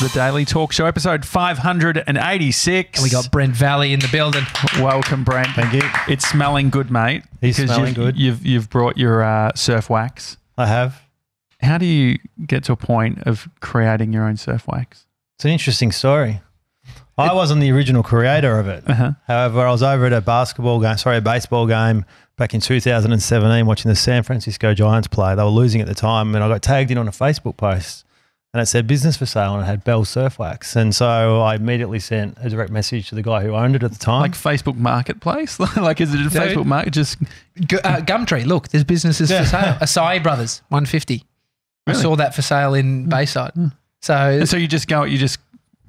[0.00, 2.98] the Daily Talk Show, episode 586.
[2.98, 4.42] And we got Brent Valle in the building.
[4.78, 5.48] Welcome, Brent.
[5.54, 5.82] Thank you.
[6.08, 7.22] It's smelling good, mate.
[7.40, 8.16] He's 'cause smelling you've, good.
[8.18, 10.36] You've, you've brought your uh, surf wax.
[10.58, 11.00] I have.
[11.62, 15.06] How do you get to a point of creating your own surf wax?
[15.36, 16.40] It's an interesting story.
[17.16, 18.82] I wasn't the original creator of it.
[18.88, 19.12] Uh-huh.
[19.28, 22.04] However, I was over at a basketball game, sorry, a baseball game
[22.36, 25.36] back in 2017 watching the San Francisco Giants play.
[25.36, 28.04] They were losing at the time, and I got tagged in on a Facebook post
[28.54, 30.76] and it said business for sale and it had Bell Surf Wax.
[30.76, 33.90] And so I immediately sent a direct message to the guy who owned it at
[33.92, 34.20] the time.
[34.22, 35.58] Like Facebook Marketplace?
[35.76, 36.92] like, is it a Facebook Market?
[36.92, 37.18] Just
[37.66, 39.42] Gu- uh, Gumtree, look, there's businesses Yeah.
[39.42, 39.74] for sale.
[39.80, 41.24] Acai Brothers, 150.
[41.88, 43.52] I saw that for sale in Bayside.
[44.02, 45.38] So, and so you just go, you just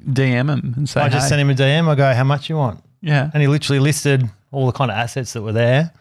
[0.03, 1.29] DM him and say, I just hey.
[1.29, 1.87] sent him a DM.
[1.87, 2.83] I go, how much you want?
[3.01, 3.29] yeah.
[3.33, 5.91] And he literally listed all the kind of assets that were there.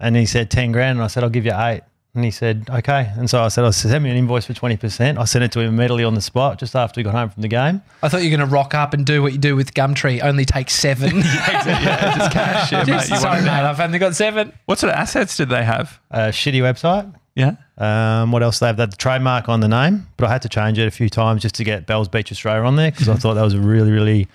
[0.00, 0.96] And he said 10 grand.
[0.98, 1.82] And I said, I'll give you eight.
[2.16, 3.12] And he said, okay.
[3.16, 5.18] And so I said, I'll send me an invoice for 20%.
[5.18, 7.42] I sent it to him immediately on the spot just after we got home from
[7.42, 7.82] the game.
[8.02, 10.22] I thought you were going to rock up and do what you do with Gumtree,
[10.22, 11.16] only take seven.
[11.18, 12.72] yeah, just cash.
[12.72, 13.50] Yeah, mate, you sorry, mate.
[13.50, 14.52] I've only got seven.
[14.64, 16.00] What sort of assets did they have?
[16.10, 17.14] A shitty website.
[17.34, 17.56] Yeah.
[17.76, 18.60] Um, what else?
[18.60, 20.90] They have that the trademark on the name, but I had to change it a
[20.90, 23.52] few times just to get Bell's Beach Australia on there because I thought that was
[23.52, 24.26] a really, really,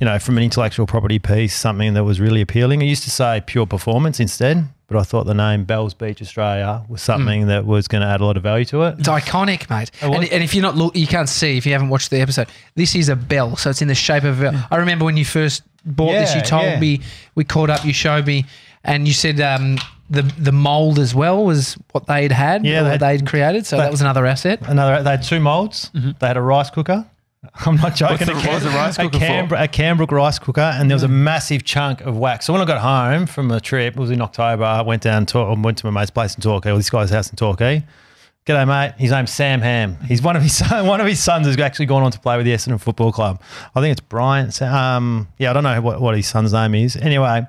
[0.00, 2.82] you know, from an intellectual property piece, something that was really appealing.
[2.82, 6.82] I used to say pure performance instead, but I thought the name Bell's Beach Australia
[6.88, 8.98] was something that was going to add a lot of value to it.
[8.98, 9.90] It's iconic, mate.
[10.02, 10.12] Oh.
[10.14, 12.48] And, and if you're not look, you can't see if you haven't watched the episode.
[12.74, 14.66] This is a bell, so it's in the shape of a bell.
[14.70, 16.80] I remember when you first bought this, you told yeah.
[16.80, 17.00] me
[17.34, 18.46] we caught up, you showed me,
[18.82, 19.76] and you said um,
[20.08, 23.26] the the mold as well was what they'd had, Yeah, or they what had- they'd
[23.26, 23.66] created.
[23.66, 24.60] So they- that was another asset.
[24.66, 25.90] Another, they had two molds.
[25.92, 27.06] They had a rice cooker.
[27.66, 28.26] I'm not joking.
[28.26, 29.08] the- a, what was the rice a?
[29.08, 32.46] Canberra, a Canbrook rice cooker, and there was a massive chunk of wax.
[32.46, 34.64] So when I got home from a trip, it was in October.
[34.64, 37.30] I went down, to, went to my mate's place in Torquay, or this guy's house
[37.30, 37.84] in Torquay.
[38.44, 38.94] G'day, mate.
[38.98, 39.98] His name's Sam Ham.
[40.06, 42.36] He's one of his son, one of his sons has actually gone on to play
[42.36, 43.40] with the Essendon Football Club.
[43.74, 44.50] I think it's Brian.
[44.62, 46.96] Um, yeah, I don't know what, what his son's name is.
[46.96, 47.46] Anyway,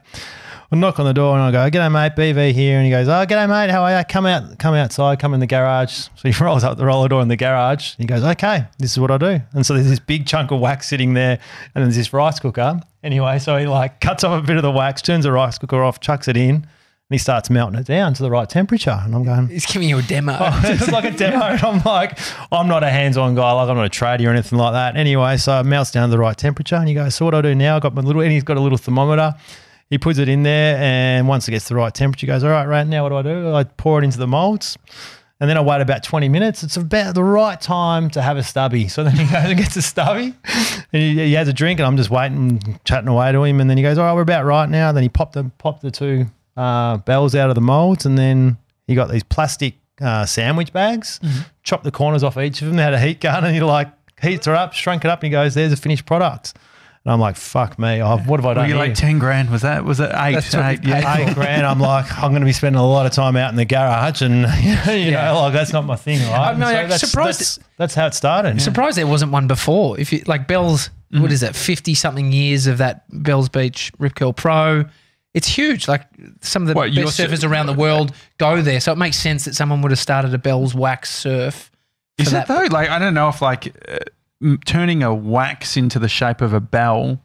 [0.72, 3.08] I knock on the door and I go, "G'day, mate, BV here." And he goes,
[3.08, 3.72] "Oh, g'day, mate.
[3.72, 4.04] How are you?
[4.08, 5.20] Come out, come outside.
[5.20, 7.96] Come in the garage." So he rolls up the roller door in the garage.
[7.96, 10.60] He goes, "Okay, this is what I do." And so there's this big chunk of
[10.60, 11.40] wax sitting there,
[11.74, 12.82] and there's this rice cooker.
[13.04, 15.82] Anyway, so he like cuts off a bit of the wax, turns the rice cooker
[15.82, 16.66] off, chucks it in, and
[17.10, 19.00] he starts melting it down to the right temperature.
[19.04, 20.34] And I'm going, He's giving you a demo.
[20.40, 21.46] Oh, it's like a demo.
[21.46, 22.20] And I'm like,
[22.52, 23.52] I'm not a hands-on guy.
[23.54, 24.98] Like I'm not a trader or anything like that.
[24.98, 27.38] Anyway, so it melts down to the right temperature, and he goes, "So what do
[27.38, 27.78] I do now?
[27.78, 29.34] I've got my little, and he's got a little thermometer.
[29.90, 32.50] He puts it in there, and once it gets the right temperature, he goes, "All
[32.50, 33.54] right, right now, what do I do?
[33.54, 34.78] I pour it into the molds."
[35.42, 36.64] And then I wait about 20 minutes.
[36.64, 38.90] It's about the right time to have a stubby.
[38.90, 40.34] So then he goes and gets a stubby
[40.92, 43.62] and he, he has a drink and I'm just waiting, chatting away to him.
[43.62, 44.92] And then he goes, all right, we're about right now.
[44.92, 46.26] Then he popped the, popped the two
[46.58, 51.22] uh, bells out of the molds and then he got these plastic uh, sandwich bags,
[51.64, 52.76] chopped the corners off each of them.
[52.76, 53.88] They had a heat gun and he like
[54.22, 56.54] heats her up, shrunk it up and he goes, there's a finished product.
[57.10, 58.04] And I'm like, fuck me.
[58.04, 58.84] Oh, what have I Were done you here?
[58.86, 59.50] like 10 grand?
[59.50, 60.36] Was that, was it eight?
[60.36, 61.18] That's what eight yeah.
[61.28, 61.66] eight grand.
[61.66, 64.22] I'm like, I'm going to be spending a lot of time out in the garage,
[64.22, 65.32] and you Yeah.
[65.34, 66.52] know, like that's not my thing, right?
[66.52, 68.62] I'm not- And I'm that's, surprised That's, that's how it started.
[68.62, 70.00] Surprised there wasn't one before.
[70.00, 71.24] If you like Bell's, Mm-hmm.
[71.24, 74.86] what is it, fifty something years of that Bell's Beach Rip Curl Pro.
[75.34, 75.88] It's huge.
[75.88, 76.04] Like
[76.42, 79.18] some of the What, best su- surfers around the world go there, so it makes
[79.18, 81.72] sense that someone would have started a Bell's Wax Surf.
[82.20, 82.68] Is for it that- though?
[82.72, 83.98] Like, I don't know if like uh,
[84.42, 87.22] m- turning a wax into the shape of a bell.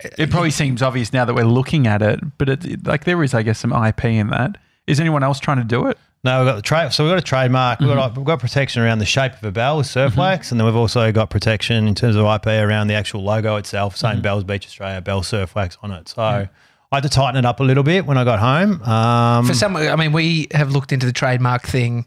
[0.00, 3.04] It uh, probably seems obvious now that we're looking at it, but it, it- like
[3.04, 4.58] there is, I guess, some IP in that.
[4.86, 5.98] Is anyone else trying to do it?
[6.24, 6.92] No, we've got the trade.
[6.92, 7.78] So we've got a trademark.
[7.78, 8.20] We've, got, mm-hmm.
[8.20, 9.92] we've got protection around the shape of a bell with mm-hmm.
[9.92, 13.22] surf wax, and then we've also got protection in terms of IP around the actual
[13.22, 14.22] logo itself, saying mm-hmm.
[14.22, 16.08] Bell's Beach Australia, Bell Surf Wax on it.
[16.08, 16.48] So I
[16.90, 18.82] had to tighten it up a little bit when I got home.
[18.82, 22.06] Um, For some, I mean, we have looked into the trademark thing.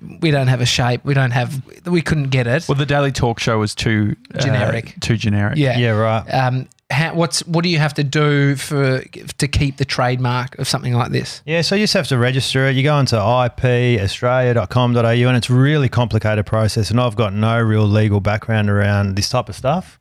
[0.00, 0.18] Mm-hmm.
[0.20, 1.04] We don't have a shape.
[1.04, 1.62] We don't have.
[1.86, 2.68] We couldn't get it.
[2.68, 4.94] Well, the Daily Talk Show was too uh, Generic.
[5.00, 5.58] too generic.
[5.58, 5.78] yeah.
[5.78, 6.26] yeah, right.
[6.28, 9.02] Um, how, what's what do you have to do for
[9.38, 11.40] to keep the trademark of something like this?
[11.46, 12.74] Yeah, so you just have to register it.
[12.74, 16.90] You go into ipaustralia.com.au and it's a really complicated process.
[16.90, 19.98] And I've got no real legal background around this type of stuff.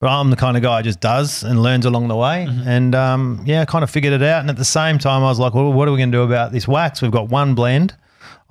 [0.00, 2.48] But I'm the kind of guy who just does and learns along the way.
[2.66, 4.40] And um, yeah, I kind of figured it out.
[4.40, 6.22] And at the same time, I was like, well, what are we going to do
[6.22, 7.00] about this wax?
[7.00, 7.94] We've got one blend.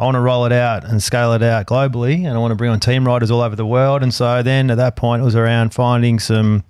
[0.01, 2.25] I want to roll it out and scale it out globally.
[2.25, 4.01] And I want to bring on team riders all over the world.
[4.01, 6.63] And so then at that point, it was around finding some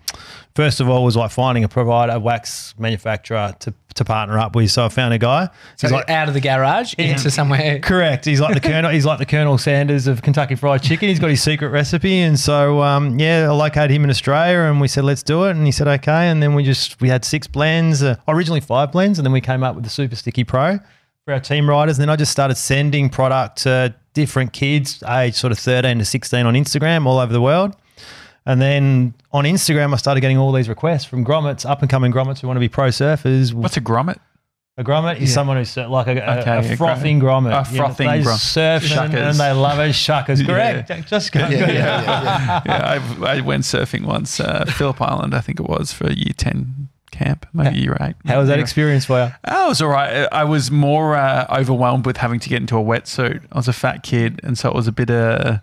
[0.53, 4.53] first of all was like finding a provider, a wax manufacturer to, to partner up
[4.53, 4.69] with.
[4.69, 5.45] So I found a guy.
[5.77, 7.79] So He's like, out of the garage into somewhere.
[7.83, 8.25] correct.
[8.25, 8.91] He's like the Colonel.
[8.91, 11.07] He's like the Colonel Sanders of Kentucky Fried Chicken.
[11.07, 14.81] He's got his secret recipe, and so um, yeah, I located him in Australia, and
[14.81, 17.23] we said let's do it, and he said okay, and then we just we had
[17.23, 20.43] six blends, uh, originally five blends, and then we came up with the Super Sticky
[20.43, 20.79] Pro
[21.31, 25.35] for our team riders, and then I just started sending product to different kids, age
[25.35, 27.75] sort of thirteen to sixteen, on Instagram all over the world.
[28.45, 32.11] And then on Instagram, I started getting all these requests from grommets, up and coming
[32.11, 33.53] grommets who want to be pro surfers.
[33.53, 34.17] What's a grommet?
[34.77, 35.35] A grommet is Yeah.
[35.35, 37.51] someone who's like a, a, Okay, a a frothing grommet.
[37.51, 39.29] A You know, frothing they surf and, Shuckers.
[39.29, 39.91] and they love it.
[39.91, 40.81] Shuckers, Yeah.
[40.81, 41.07] correct.
[41.07, 41.39] Just go.
[41.41, 45.67] Yeah, yeah, yeah, yeah, I, I went surfing once, uh, Phillip Island, I think it
[45.69, 46.87] was, for year 10
[47.23, 48.15] camp, maybe year 8.
[48.25, 48.62] How was that Yeah.
[48.63, 49.31] experience for you?
[49.45, 50.27] Oh, it was all right.
[50.31, 53.41] I was more uh, overwhelmed with having to get into a wetsuit.
[53.51, 55.59] I was a fat kid, and so it was a bit uh,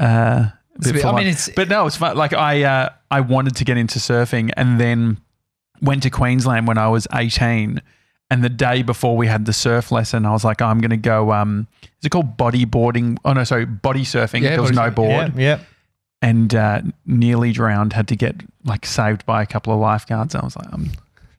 [0.00, 2.16] uh, a bit bit- I mean, it's- but no, it's fun.
[2.16, 5.18] Like I, uh, I wanted to get into surfing, and then
[5.80, 7.80] went to Queensland when I was eighteen.
[8.30, 10.98] And the day before we had the surf lesson, I was like, I'm going to
[10.98, 11.32] go.
[11.32, 13.16] Um, is it called bodyboarding?
[13.24, 14.42] Oh no, sorry, body surfing.
[14.42, 14.94] Yeah, there was no surfing.
[14.96, 15.58] board, Yeah, yeah.
[16.22, 17.92] And uh, nearly drowned.
[17.92, 20.34] Had to get like saved by a couple of lifeguards.
[20.34, 20.90] I was like, I'm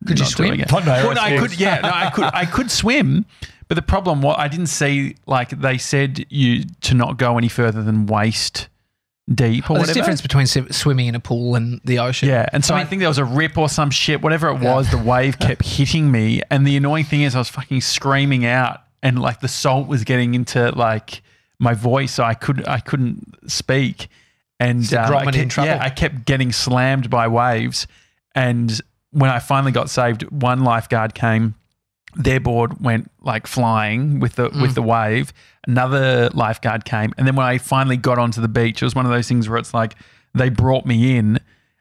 [0.07, 0.47] Could you swim?
[0.49, 0.71] doing it.
[0.71, 1.59] No Well, no, I could.
[1.59, 2.23] Yeah, no, I could.
[2.25, 3.25] I could swim,
[3.67, 7.49] but the problem was I didn't see like they said you to not go any
[7.49, 8.67] further than waist
[9.33, 12.29] deep or Well, there's a difference between swimming in a pool and the ocean.
[12.29, 14.59] Yeah, and so I, I think there was a rip or some shit, whatever it
[14.61, 14.73] Yeah.
[14.73, 14.89] was.
[14.89, 18.81] The wave kept hitting me, and the annoying thing is I was fucking screaming out,
[19.03, 21.21] and like the salt was getting into like
[21.59, 24.07] my voice, so I could I couldn't speak,
[24.59, 25.67] and um, I kept, trouble.
[25.69, 27.87] yeah, I kept getting slammed by waves,
[28.35, 28.79] and
[29.11, 31.55] when I finally got saved, one lifeguard came.
[32.15, 34.61] Their board went like flying with the Mm.
[34.61, 35.31] with the wave.
[35.67, 39.05] Another lifeguard came, and then when I finally got onto the beach, it was one
[39.05, 39.95] of those things where it's like
[40.33, 41.39] they brought me in,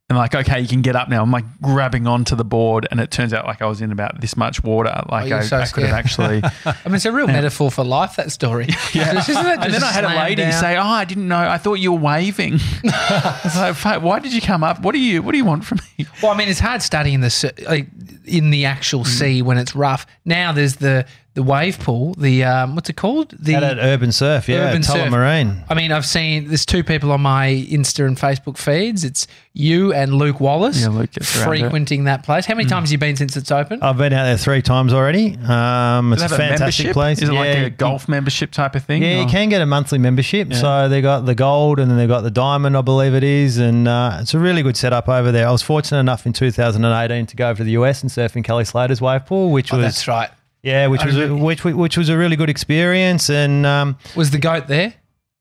[0.09, 1.23] and like, okay, you can get up now.
[1.23, 4.23] I'm like grabbing onto the board, and it turns out like I was in about
[4.23, 5.03] this much water.
[5.11, 6.43] Like oh, you're I, so I could have actually.
[6.65, 8.17] I mean, it's a real metaphor for life.
[8.17, 8.69] That story.
[8.95, 9.19] Yeah.
[9.19, 10.53] It and then I had a lady down?
[10.53, 11.37] say, "Oh, I didn't know.
[11.37, 14.81] I thought you were waving." I was like, "Why did you come up?
[14.81, 17.21] What do you What do you want from me?" Well, I mean, it's hard studying
[17.21, 17.89] the like
[18.25, 19.07] in the actual mm.
[19.07, 20.07] sea when it's rough.
[20.25, 21.07] Now there's the
[21.39, 22.15] the wave pool.
[22.15, 23.33] The um, what's it called?
[23.39, 25.09] The At urban surf, yeah, Urban surf.
[25.09, 25.63] Marine.
[25.71, 29.05] I mean, I've seen there's two people on my Insta and Facebook feeds.
[29.05, 32.45] It's you and Luke Wallace Yeah, Luke gets around frequenting that place.
[32.45, 33.81] How many times have you been since it's open?
[33.85, 35.37] I've been out there three times already.
[35.37, 36.93] Um, it's a fantastic membership?
[36.93, 37.23] place.
[37.23, 39.05] Is it like Yeah, a golf membership type of thing?
[39.05, 40.53] Yeah, you or- can get a monthly membership.
[40.55, 43.59] So they got the gold and then they've got the diamond, I believe it is,
[43.59, 45.47] and uh, it's a really good setup over there.
[45.47, 48.43] I was fortunate enough in 2018 to go over to the US and surf in
[48.43, 50.31] Kelly Slater's wave pool, which oh, was that's right.
[50.69, 53.31] Yeah, which was a, which which was a really good experience.
[53.31, 54.95] And um, Was the goat there?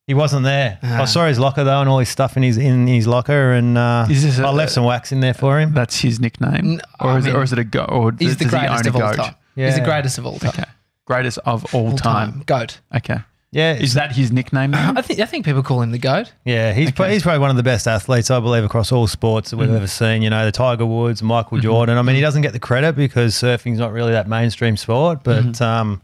[0.08, 0.80] he wasn't there.
[0.84, 1.02] Ah.
[1.02, 3.78] I saw his locker though, and all his stuff in his in his locker, and
[3.78, 5.74] uh, Is a- I left some wax in there for him.
[5.74, 7.90] That's his nickname, or I is, it, or is it a goat?
[7.92, 9.16] Or He's does, the does he greatest own of all goat?
[9.18, 9.36] time.
[9.56, 10.50] He's the greatest of all time.
[10.50, 10.64] Okay,
[11.06, 12.32] greatest of all, All time.
[12.32, 12.44] time.
[12.46, 12.80] Goat.
[12.96, 13.18] Okay,
[13.52, 14.72] Yeah, is that his nickname?
[14.72, 14.94] Now?
[14.96, 16.34] I think I think people call him the goat.
[16.44, 19.52] Yeah, he's pro- he's probably one of the best athletes I believe across all sports
[19.52, 19.76] that we've mm.
[19.76, 20.22] ever seen.
[20.22, 21.64] You know, the Tiger Woods, Michael mm-hmm.
[21.64, 21.98] Jordan.
[21.98, 25.24] I mean, he doesn't get the credit because surfing's not really that mainstream sport.
[25.24, 25.64] But mm-hmm.
[25.64, 26.02] um,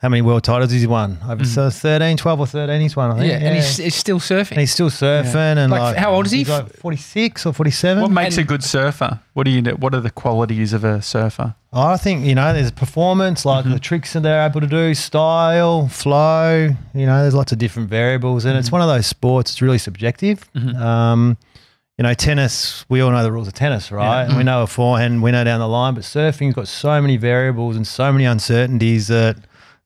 [0.00, 1.18] how many world titles has he won?
[1.28, 1.46] Over mm.
[1.46, 2.80] so 13, 12 or thirteen.
[2.80, 3.10] He's won.
[3.10, 3.30] I think.
[3.30, 4.52] Yeah, and he's, he's still surfing.
[4.52, 5.58] And he's still surfing.
[5.58, 6.42] And Like, like, how old is he?
[6.44, 8.02] Like forty six or forty seven.
[8.02, 9.20] what makes and- a good surfer?
[9.34, 9.62] What do you?
[9.62, 11.54] What are the qualities of a surfer?
[11.70, 13.74] I think you know there's performance, like mm-hmm.
[13.74, 16.70] the tricks that they're able to do, style, flow.
[16.94, 18.76] You know, there's lots of different variables, and it's mm-hmm.
[18.76, 19.52] one of those sports.
[19.52, 20.50] It's really subjective.
[20.54, 20.82] Mm-hmm.
[20.82, 21.36] Um,
[21.98, 22.86] you know, tennis.
[22.88, 24.24] We all know the rules of tennis, right?
[24.24, 25.92] And we know a forehand, we know down the line.
[25.92, 29.36] But surfing's got so many variables and so many uncertainties that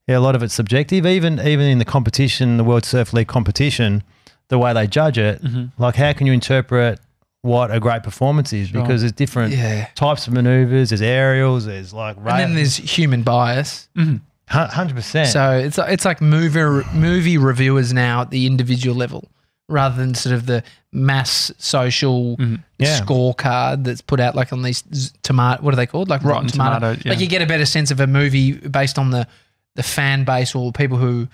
[0.07, 1.05] yeah, a lot of it's subjective.
[1.05, 4.03] Even even in the competition, the World Surf League competition,
[4.49, 5.81] the way they judge it, mm-hmm.
[5.81, 6.99] like how can you interpret
[7.45, 8.71] what a great performance is?
[8.71, 9.87] Because there's different Yeah.
[9.93, 10.89] types of maneuvers.
[10.89, 11.65] There's aerials.
[11.65, 13.87] There's like And then there's human bias.
[13.95, 14.17] Mm-hmm.
[14.47, 15.29] hundred percent.
[15.29, 19.29] So it's it's like movie movie reviewers now at the individual level,
[19.69, 22.55] rather than sort of the mass social mm-hmm.
[22.79, 22.99] Yeah.
[22.99, 24.81] scorecard that's put out like on these
[25.21, 25.61] tomato.
[25.61, 26.09] What are they called?
[26.09, 26.79] Like Rotten, Rotten Tomato.
[26.79, 27.11] Tomato, yeah.
[27.11, 29.27] Like you get a better sense of a movie based on the
[29.75, 31.27] the fan base or people who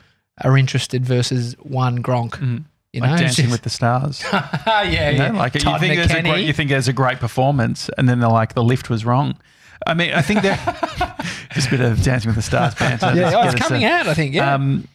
[0.43, 2.39] are interested versus one Gronk.
[2.93, 4.23] You know, Like It's Dancing just- with the Stars.
[4.33, 5.27] yeah, You yeah.
[5.29, 8.19] know, like you think, there's a great, you think there's a great performance, and then
[8.19, 9.37] they're like the lift was wrong.
[9.87, 13.13] I mean, I think that just a bit of Dancing with the Stars banter.
[13.15, 14.07] yeah, oh, it's coming uh, out.
[14.07, 14.33] I think.
[14.35, 14.87] Yeah, Um,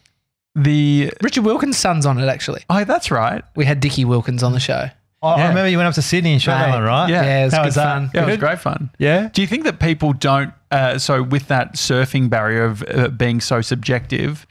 [0.55, 2.27] the Richard Wilkins' son's on it.
[2.27, 3.43] Actually, oh, that's right.
[3.55, 4.89] we had Dickie Wilkins on the show.
[5.21, 6.75] I, I remember you went up to Sydney and shot that Mate.
[6.75, 7.09] one, right?
[7.09, 7.23] Yeah.
[7.23, 8.11] Yeah, it was How good was fun.
[8.13, 8.89] Yeah, it was great fun.
[8.99, 9.29] Yeah.
[9.33, 10.53] Do you think that people don't?
[10.69, 14.45] Uh, so with that surfing barrier of uh, being so subjective,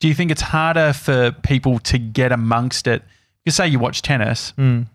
[0.00, 3.02] do you think it's harder for people to get amongst it?
[3.44, 4.86] Because say you watch tennis, Mm.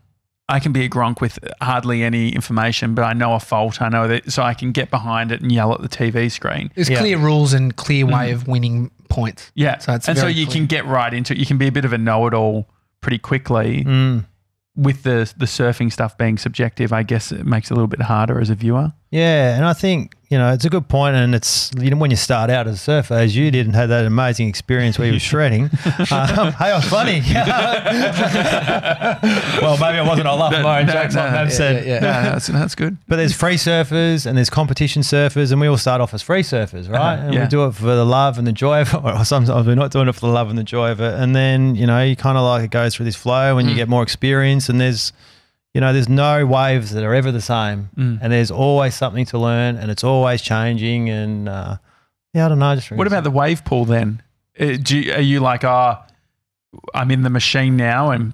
[0.50, 3.82] I can be a gronk with hardly any information, but I know a fault.
[3.82, 6.70] I know that, so I can get behind it and yell at the TV screen.
[6.75, 7.00] There's Yeah.
[7.00, 9.50] clear rules and clear way of winning points.
[9.56, 10.58] Yeah, So it's and so you clear.
[10.58, 11.39] can get right into it.
[11.39, 12.68] You can be a bit of a know-it-all
[13.00, 13.86] pretty quickly.
[13.86, 14.25] Mm.
[14.75, 18.01] With the the surfing stuff being subjective, I guess it makes it a little bit
[18.01, 18.94] harder as a viewer.
[19.10, 22.10] Yeah, and I think you know it's a good point, and it's you know when
[22.10, 25.08] you start out as a surfer, as you did, and had that amazing experience where
[25.08, 25.70] you were shredding.
[26.12, 27.22] Um, hey, I was funny.
[29.62, 30.28] well, maybe I wasn't.
[30.28, 31.86] I love my own No, jokes, like no, yeah, said.
[31.86, 32.00] yeah.
[32.00, 32.98] No, that's, that's good.
[33.08, 36.44] But there's free surfers and there's competition surfers, and we all start off as free
[36.44, 37.14] surfers, right?
[37.16, 37.44] Uh-huh, and yeah.
[37.44, 39.04] we do it for the love and the joy of it.
[39.04, 41.14] Or sometimes we're not doing it for the love and the joy of it.
[41.14, 43.76] And then, you know, you kind of like it goes through this flow and you
[43.76, 44.70] get more experience.
[44.70, 45.12] And there's,
[45.74, 47.90] you know, there's no waves that are ever the same.
[47.96, 51.10] And there's always something to learn and it's always changing.
[51.10, 51.78] And uh,
[52.34, 52.68] yeah, I don't know.
[52.68, 54.22] I just What about the wave pool then?
[54.60, 55.98] Uh, do you, are you like, oh,
[56.94, 58.34] I'm in the machine now and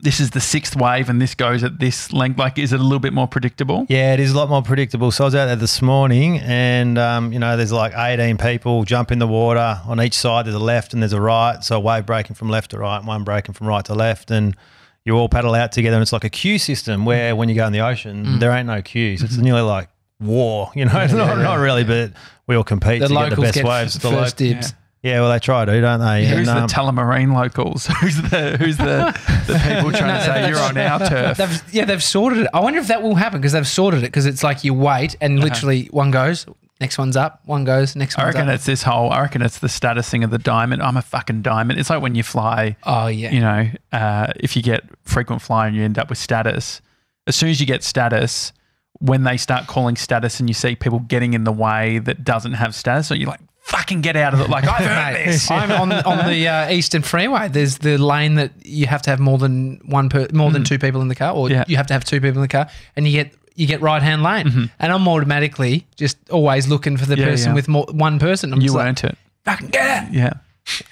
[0.00, 2.38] this is the sixth wave and this goes at this length?
[2.38, 3.86] Like, is it a little bit more predictable?
[3.88, 5.10] Yeah, it is a lot more predictable.
[5.10, 8.84] So I was out there this morning, and um, you know, there's like 18 people
[8.84, 10.44] jump in the water on each side.
[10.44, 11.62] There's a left and there's a right.
[11.64, 14.30] So a wave breaking from left to right, and one breaking from right to left,
[14.30, 14.56] and
[15.04, 15.96] you all paddle out together.
[15.96, 18.66] And it's like a queue system where when you go in the ocean, there ain't
[18.66, 19.22] no queues.
[19.22, 19.88] It's nearly like
[20.20, 21.06] war, you know.
[21.06, 22.12] not, not really, but
[22.46, 23.96] we all compete The to get the best get waves.
[23.96, 24.74] f- The first lo- dibs.
[25.02, 26.26] yeah, well, they try to, don't they?
[26.26, 27.86] Who's And, the um, Tullamarine locals?
[28.00, 29.12] Who's the who's the,
[29.46, 31.36] the people trying to say you're on our turf?
[31.36, 32.48] They've, yeah, they've sorted it.
[32.54, 35.16] I wonder if that will happen because they've sorted it because it's like you wait
[35.20, 36.46] and literally one goes,
[36.80, 38.24] next one's up, one goes, next one.
[38.26, 38.54] I reckon up.
[38.56, 39.10] it's this whole.
[39.10, 40.82] I reckon it's the status thing of the diamond.
[40.82, 41.78] I'm a fucking diamond.
[41.78, 42.76] It's like when you fly.
[42.84, 46.18] oh yeah, You know, uh, if you get frequent flyer and you end up with
[46.18, 46.80] status,
[47.26, 48.52] as soon as you get status,
[49.00, 52.52] when they start calling status and you see people getting in the way that doesn't
[52.52, 54.50] have status, so you're like, fucking get out of it.
[54.50, 55.50] Like I've earned Mate, this.
[55.50, 57.48] I'm on on the uh, Eastern Freeway.
[57.48, 60.78] There's the lane that you have to have more than one per, more than two
[60.78, 61.50] people in the car, or Mm.
[61.50, 61.64] Yeah.
[61.66, 64.02] you have to have two people in the car, and you get you get right
[64.02, 64.70] hand lane.
[64.78, 67.22] And I'm automatically just always looking for the Mm-hmm.
[67.22, 67.54] Yeah, person yeah.
[67.54, 68.52] with more one person.
[68.52, 69.18] I'm You just like, it.
[69.44, 70.12] fucking get out.
[70.12, 70.32] Yeah.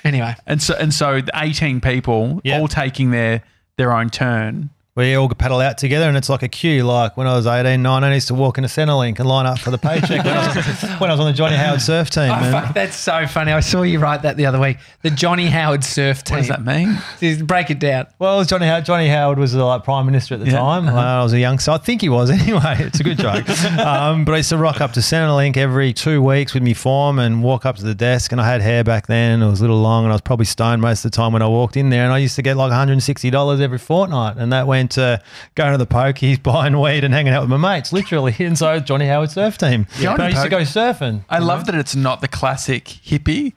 [0.05, 2.59] Anyway, And so and so the 18 people Yeah.
[2.61, 3.43] all taking their
[3.79, 4.71] their own turn.
[4.95, 6.85] We all paddle out together and it's like a queue.
[6.85, 9.59] Like when I was 18, 19, I used to walk into Centrelink and line up
[9.59, 12.31] for the paycheck when, I was, when I was on the Johnny Howard surf team.
[12.31, 13.53] oh, fuck, that's so funny.
[13.53, 14.77] I saw you write that the other week.
[15.01, 16.35] The Johnny Howard surf team.
[16.37, 16.99] What does that mean?
[17.21, 18.07] Just break it down.
[18.19, 20.59] Well, it was Johnny Howard, Johnny Howard was the like prime minister at the Yeah,
[20.59, 20.87] time.
[20.87, 20.97] uh-huh.
[20.97, 21.71] when I was a youngster.
[21.71, 22.77] I think he was anyway.
[22.81, 23.49] It's a good joke.
[23.79, 27.19] um, but I used to rock up to Centrelink every two weeks with me form
[27.19, 28.31] and walk up to the desk.
[28.33, 29.41] And I had hair back then.
[29.43, 31.41] It was a little long, and I was probably stoned most of the time when
[31.41, 32.05] I walked in there.
[32.05, 35.21] And I used to get like 160 dollars every fortnight, and that went to
[35.55, 38.35] going to the pokies, buying weed, and hanging out with my mates, literally.
[38.39, 39.87] And so Johnny Howard surf team.
[40.01, 41.25] Johnny But I used to go surfing.
[41.31, 43.53] I love that it's not the classic hippie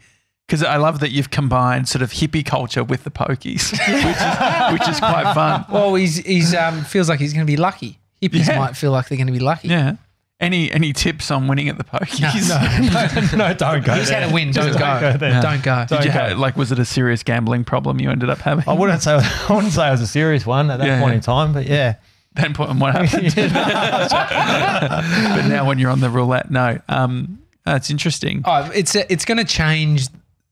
[0.47, 4.79] because I love that you've combined sort of hippie culture with the pokies, which is
[4.79, 5.65] which is quite fun.
[5.71, 7.99] Well, he's he's um feels like he's going to be lucky.
[8.21, 8.57] Hippies Yeah.
[8.59, 9.67] might feel like they're going to be lucky.
[9.69, 9.95] Yeah.
[10.39, 12.49] Any any tips on winning at the pokies?
[12.49, 14.19] no, no, no, don't go He's there.
[14.19, 14.51] had a win.
[14.51, 14.99] Don't Just go.
[14.99, 15.41] go there.
[15.41, 15.85] Don't go.
[15.87, 16.29] Did you Okay.
[16.29, 18.67] have, like was it a serious gambling problem you ended up having?
[18.67, 21.11] I wouldn't say I wouldn't say it was a serious one at that Yeah, point
[21.11, 21.15] yeah.
[21.15, 21.95] in time, but yeah.
[22.33, 23.33] Then put and what happened?
[23.35, 26.79] but now when you're on the roulette, no.
[26.89, 28.41] Um, that's interesting.
[28.45, 30.07] Oh, it's it's going to change.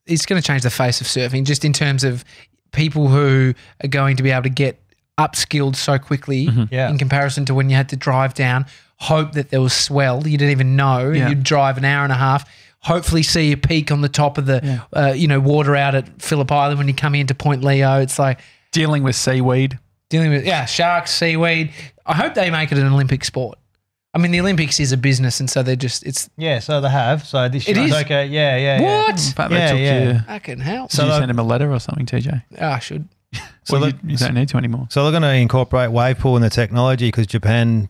[0.05, 2.23] It's going to change the face of surfing, just in terms of
[2.71, 4.79] people who are going to be able to get
[5.19, 6.89] upskilled so quickly Yeah.
[6.89, 8.65] in comparison to when you had to drive down.
[9.03, 11.11] Hope that there was swell you didn't even know.
[11.11, 11.29] Yeah.
[11.29, 12.49] You'd drive an hour and a half.
[12.79, 16.21] Hopefully, see a peak on the top of the, uh, you know, water out at
[16.21, 17.99] Phillip Island when you come into Point Leo.
[18.01, 18.39] It's like
[18.71, 19.79] Dealing with seaweed.
[20.09, 21.71] dealing with yeah sharks, seaweed.
[22.05, 23.57] I hope they make it an Olympic sport.
[24.15, 26.89] I mean, the Olympics is a business, and so they're just it's Yeah, so they
[26.89, 27.25] have.
[27.25, 27.93] So this It year is?
[27.93, 28.25] okay.
[28.27, 28.81] Yeah, yeah.
[28.81, 29.01] yeah.
[29.03, 30.13] what But Yeah, they took yeah.
[30.13, 30.19] you.
[30.27, 30.87] fucking hell.
[30.87, 32.43] Did So you send him a letter or something, TJ?
[32.59, 33.07] Oh, I should.
[33.65, 34.87] So Well, you, you don't need to anymore.
[34.91, 37.87] So they're going to incorporate wave pool in the technology because Japan,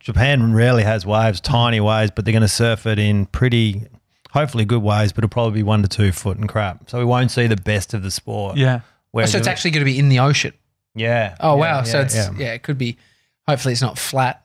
[0.00, 3.82] Japan rarely has waves, tiny waves, but they're going to surf it in pretty,
[4.30, 6.88] hopefully good waves, but it'll probably be one to two foot and crap.
[6.88, 8.56] So we won't see the best of the sport.
[8.56, 8.80] Yeah.
[9.14, 10.52] Oh, so it's actually going to be in the ocean.
[10.94, 11.36] yeah.
[11.40, 11.82] Oh yeah, wow!
[11.82, 12.30] so it's yeah.
[12.36, 12.52] yeah.
[12.54, 12.96] it could be.
[13.48, 14.44] Hopefully, it's not flat.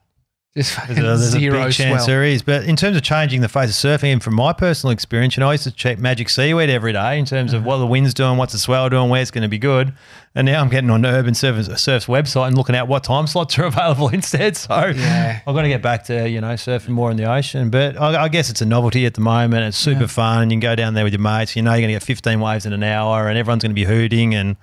[0.55, 2.43] Just fucking There's a, there's zero a big chance there is.
[2.43, 5.41] But in terms of changing the face of surfing, and from my personal experience, you
[5.41, 8.13] know, I used to check Magic Seaweed every day in terms of what the wind's
[8.13, 9.93] doing, what's the swell doing, where it's going to be good.
[10.35, 13.25] And now I'm getting on the Urban Surf's, Surf's website and looking at what time
[13.25, 14.55] slots are available instead.
[14.55, 15.39] So Yeah.
[15.47, 17.71] I've got to get back to, you know, surfing more in the ocean.
[17.71, 19.63] But I, I guess it's a novelty at the moment.
[19.63, 20.43] It's super fun.
[20.43, 21.55] And you can go down there with your mates.
[21.55, 23.75] You know, you're going to get 15 waves in an hour and everyone's going to
[23.75, 24.35] be hooting.
[24.35, 24.55] And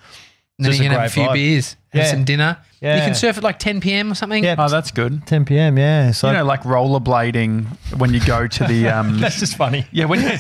[0.61, 1.35] And then just you a can have a great few vibe.
[1.35, 2.11] beers, have Yeah.
[2.11, 2.57] some dinner.
[2.81, 3.05] You Yeah.
[3.07, 4.13] can surf at like 10 p.m.
[4.13, 4.45] or something.
[4.45, 4.55] Yeah.
[4.59, 5.27] Oh, that's good.
[5.27, 5.79] 10 p.m.
[5.79, 6.13] Yeah.
[6.13, 7.67] So You know, like rollerblading
[7.99, 9.87] when you go to the um, that's just funny.
[9.93, 10.37] yeah when you no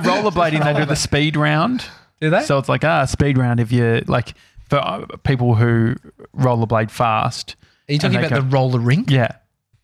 [0.00, 1.84] rollerblading they do the speed round.
[2.20, 2.42] Do they?
[2.42, 4.34] So it's like ah speed round if you like
[4.68, 5.94] for uh, people who
[6.36, 7.56] rollerblade fast.
[7.88, 9.10] Are you talking and they about go- the roller rink?
[9.10, 9.32] Yeah,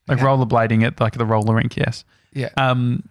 [0.07, 0.26] like Okay.
[0.26, 1.76] rollerblading at like the roller rink.
[1.76, 2.05] Yes.
[2.33, 2.50] Yeah.
[2.57, 3.09] Um,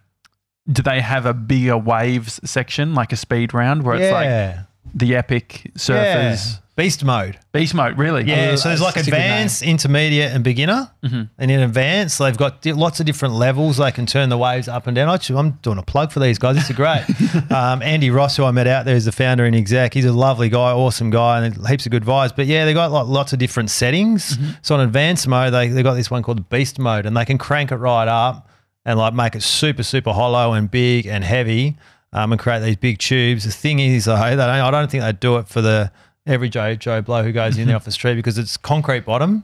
[0.71, 4.61] do they have a bigger waves section like a speed round where it's like yeah.
[4.95, 6.59] The epic surfers?
[6.77, 7.39] beast mode.
[7.53, 8.25] Beast mode, really?
[8.25, 9.23] Yeah, Oh, so there's like that's a good name.
[9.31, 10.91] advanced, intermediate, and beginner.
[11.03, 13.77] And in advanced, they've got di- lots of different levels.
[13.77, 15.07] They can turn the waves up and down.
[15.13, 16.55] Actually, I'm doing a plug for these guys.
[16.57, 17.03] This is great.
[17.51, 19.93] um, Andy Ross, who I met out there, is the founder and exec.
[19.93, 22.35] He's a lovely guy, awesome guy, and heaps of good vibes.
[22.35, 24.37] But yeah, they've got like lots of different settings.
[24.61, 27.37] So on advanced mode, they they got this one called beast mode, and they can
[27.37, 28.49] crank it right up
[28.83, 31.77] and like make it super super hollow and big and heavy.
[32.15, 33.43] Um, and create these big tubes.
[33.43, 35.91] The thing is, though, they don't, I don't think they do it for the
[36.25, 39.43] every Joe Joe blow who goes in there off the street because it's concrete bottom.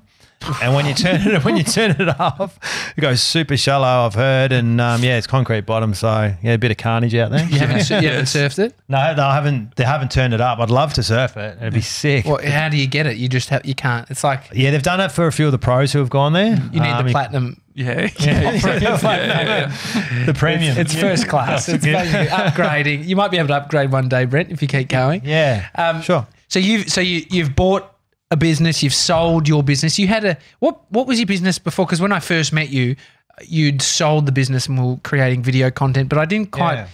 [0.62, 2.58] And when you turn it when you turn it off,
[2.98, 4.06] it goes super shallow.
[4.06, 5.94] I've heard, and um, yeah, it's concrete bottom.
[5.94, 7.46] So yeah, a bit of carnage out there.
[7.46, 8.74] You haven't, you haven't surfed it?
[8.90, 9.76] No, they haven't.
[9.76, 10.60] They haven't turned it up.
[10.60, 11.58] I'd love to surf it.
[11.60, 12.26] It'd be sick.
[12.26, 13.18] Well, how do you get it?
[13.18, 14.10] You just have, you can't.
[14.10, 16.34] It's like Yeah, they've done it for a few of the pros who have gone
[16.34, 16.56] there.
[16.74, 17.62] you need Um, the platinum.
[17.76, 18.10] Yeah.
[18.20, 20.26] Yeah, yeah.
[20.26, 20.78] the premium.
[20.78, 21.70] It's first class.
[21.70, 23.06] It's basically upgrading.
[23.08, 25.22] You might be able to upgrade one day, Brent, if you keep going.
[25.24, 26.28] yeah, Um, sure.
[26.50, 27.90] So you've so you you've bought
[28.32, 30.00] a business, you've sold your business.
[30.00, 31.86] You had a what what was your business before?
[31.86, 32.96] Because when I first met you,
[33.44, 36.88] you'd sold the business and were creating video content, but I didn't quite Yeah.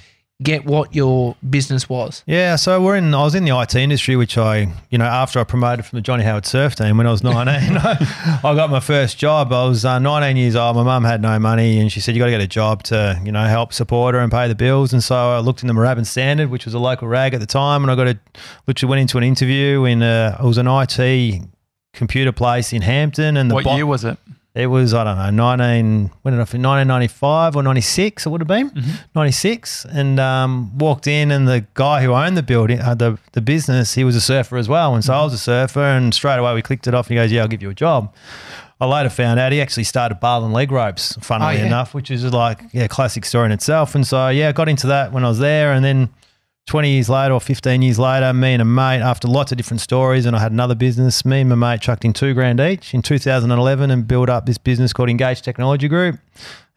[0.43, 2.23] Get what your business was.
[2.27, 3.13] Yeah, so we're in.
[3.13, 6.01] I was in the IT industry, which I, you know, after I promoted from the
[6.01, 9.51] Johnny Howard Surf team when I was nineteen, I got my first job.
[9.51, 10.75] I was uh, nineteen years old.
[10.75, 13.19] My mum had no money, and she said, "You got to get a job to,
[13.23, 15.73] you know, help support her and pay the bills." And so I looked in the
[15.73, 18.19] Moorabbin Standard, which was a local rag at the time, and I got a,
[18.67, 20.01] literally went into an interview in.
[20.03, 21.41] A, it was an IT
[21.93, 24.17] computer place in Hampton, and the What bo- year was it?
[24.57, 28.41] It was, I don't know, 19, when did I fin 1995 or 96, it would
[28.41, 28.71] have been,
[29.15, 29.85] 96.
[29.85, 33.93] And um, walked in, and the guy who owned the building, uh, the, the business,
[33.93, 34.95] he was a surfer as well.
[34.95, 37.23] And so I was a surfer, and straight away we clicked it off, and he
[37.23, 38.13] goes, Yeah, I'll give you a job.
[38.79, 41.65] I later found out he actually started bar and leg ropes, funnily Oh, yeah.
[41.65, 43.95] enough, which is like, yeah, classic story in itself.
[43.95, 45.71] And so, yeah, I got into that when I was there.
[45.71, 46.09] And then
[46.67, 49.79] 20 years later or 15 years later, me and a mate, after lots of different
[49.79, 52.93] stories, and I had another business, me and my mate chucked in two grand each
[52.93, 56.19] in 2011 and built up this business called NGage Technology Group.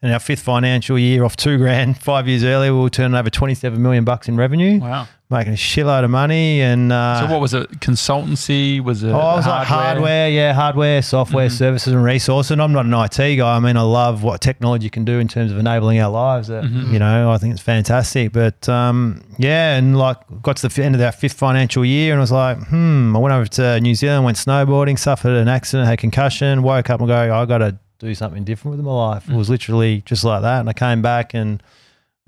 [0.03, 3.29] And our fifth financial year off two grand, five years earlier, we were turning over
[3.29, 5.07] 27 million bucks in revenue, Wow.
[5.29, 6.59] making a shitload of money.
[6.61, 7.69] And uh, So what was it?
[7.79, 8.81] Consultancy?
[8.83, 12.49] Was it Oh, I was like hardware, yeah, hardware, software, services, and resources.
[12.51, 13.55] And I'm not an IT guy.
[13.55, 16.49] I mean, I love what technology can do in terms of enabling our lives.
[16.49, 18.31] Uh, You know, I think it's fantastic.
[18.33, 22.19] But um, yeah, and like got to the end of our fifth financial year, and
[22.19, 23.15] I was like, hmm.
[23.15, 26.99] I went over to New Zealand, went snowboarding, suffered an accident, had concussion, woke up
[27.01, 29.29] and go, I got to do something different with my life.
[29.29, 30.59] It was literally just like that.
[30.59, 31.61] And I came back and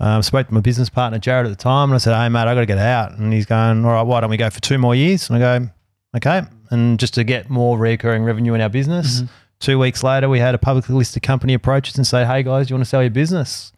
[0.00, 2.46] um, spoke to my business partner Jarrod at the time, and I said, "Hey mate,
[2.48, 4.60] I got to get out." And he's going, "All right, why don't we go for
[4.60, 5.68] two more years?" And I go,
[6.16, 9.22] "Okay." And just to get more recurring revenue in our business.
[9.60, 12.68] Two weeks later, we had a publicly listed company approach us and say, "Hey guys,
[12.68, 13.72] you want to sell your business?"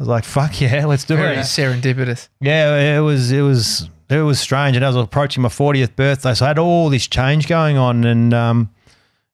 [0.00, 2.28] I was like, "Fuck yeah, let's do Very it." serendipitous.
[2.40, 5.94] Yeah, it was it was it was strange, and as I was approaching my fortieth
[5.96, 8.70] birthday, so I had all this change going on, and um,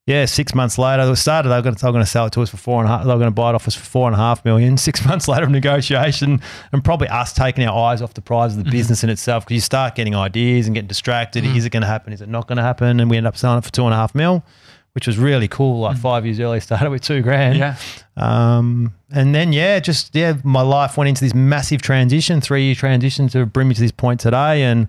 [0.07, 1.49] yeah, six months later, it started.
[1.49, 2.90] They were going to, they were going to sell it to us for four and
[2.90, 3.05] a half.
[3.05, 4.77] They were going to buy it off us for four and a half million.
[4.85, 8.59] Six months later of negotiation, and probably us taking our eyes off the prize of
[8.59, 8.73] the mm-hmm.
[8.73, 11.45] business in itself, because you start getting ideas and getting distracted.
[11.45, 11.57] Mm-hmm.
[11.57, 12.12] Is it going to happen?
[12.12, 13.01] Is it not going to happen?
[13.01, 14.45] And we end up selling it for two and a half mil,
[14.93, 15.81] which was really cool.
[15.81, 16.03] Like mm-hmm.
[16.03, 17.59] five years earlier, started with two grand.
[17.59, 17.77] Yeah.
[18.19, 22.75] Um, and then yeah, just yeah, my life went into this massive transition, three year
[22.75, 24.88] transition to bring me to this point today, and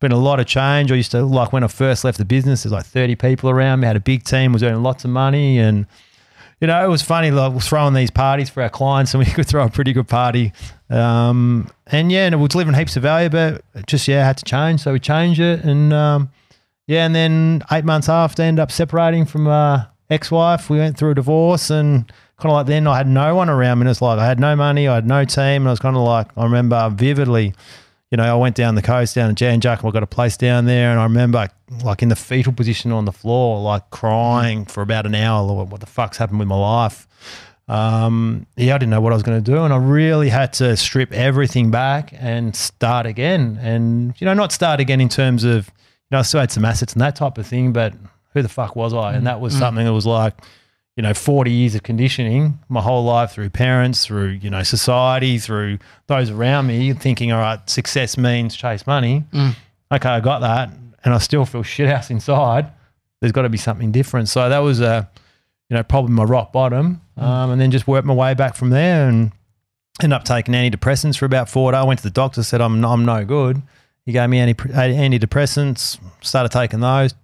[0.00, 0.92] been a lot of change.
[0.92, 3.80] I used to like when I first left the business, there's like 30 people around
[3.80, 5.86] me, had a big team, was earning lots of money, and
[6.60, 9.46] you know it was funny like throwing these parties for our clients, and we could
[9.46, 10.52] throw a pretty good party.
[10.90, 14.44] Um, and yeah, and we were delivering heaps of value, but just yeah, had to
[14.44, 16.30] change, so we changed it, and um,
[16.86, 20.68] yeah, and then eight months after, ended up separating from uh, ex-wife.
[20.68, 22.06] We went through a divorce, and
[22.38, 23.90] kind of like then I had no one around me.
[23.90, 26.02] It's like I had no money, I had no team, and I was kind of
[26.02, 27.54] like I remember vividly.
[28.14, 30.06] You know, I went down the coast down to Jan Juc, and I got a
[30.06, 31.48] place down there, and I remember
[31.82, 35.42] like in the fetal position on the floor, like crying for about an hour.
[35.44, 37.08] Like, what the fuck's happened with my life?
[37.66, 40.52] Um, yeah, I didn't know what I was going to do, and I really had
[40.52, 43.58] to strip everything back and start again.
[43.60, 45.72] And you know, not start again in terms of you
[46.12, 47.94] know, I still had some assets and that type of thing, but
[48.32, 49.14] who the fuck was I?
[49.14, 50.34] And that was something that was like,
[50.96, 55.38] you know, 40 years of conditioning my whole life through parents, through, you know, society,
[55.38, 59.24] through those around me, thinking, all right, success means chase money.
[59.92, 60.70] Okay, I got that.
[61.04, 62.70] And I still feel shit house inside.
[63.20, 64.28] There's got to be something different.
[64.28, 65.08] So that was a,
[65.68, 67.00] you know, probably my rock bottom.
[67.16, 69.32] Um, and then just worked my way back from there and
[70.02, 71.78] ended up taking antidepressants for about four days.
[71.78, 73.62] I went to the doctor, said I'm, I'm no good.
[74.06, 77.14] He gave me anti, antidepressants, started taking those.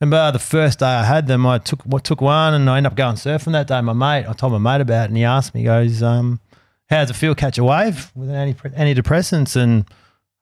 [0.00, 2.92] Remember the first day I had them, I took what took one and I ended
[2.92, 3.80] up going surfing that day.
[3.82, 6.40] My mate, I told my mate about it and he asked me, he goes, um,
[6.88, 9.56] how does it feel catch a wave with an anti, antidepressants?
[9.56, 9.84] And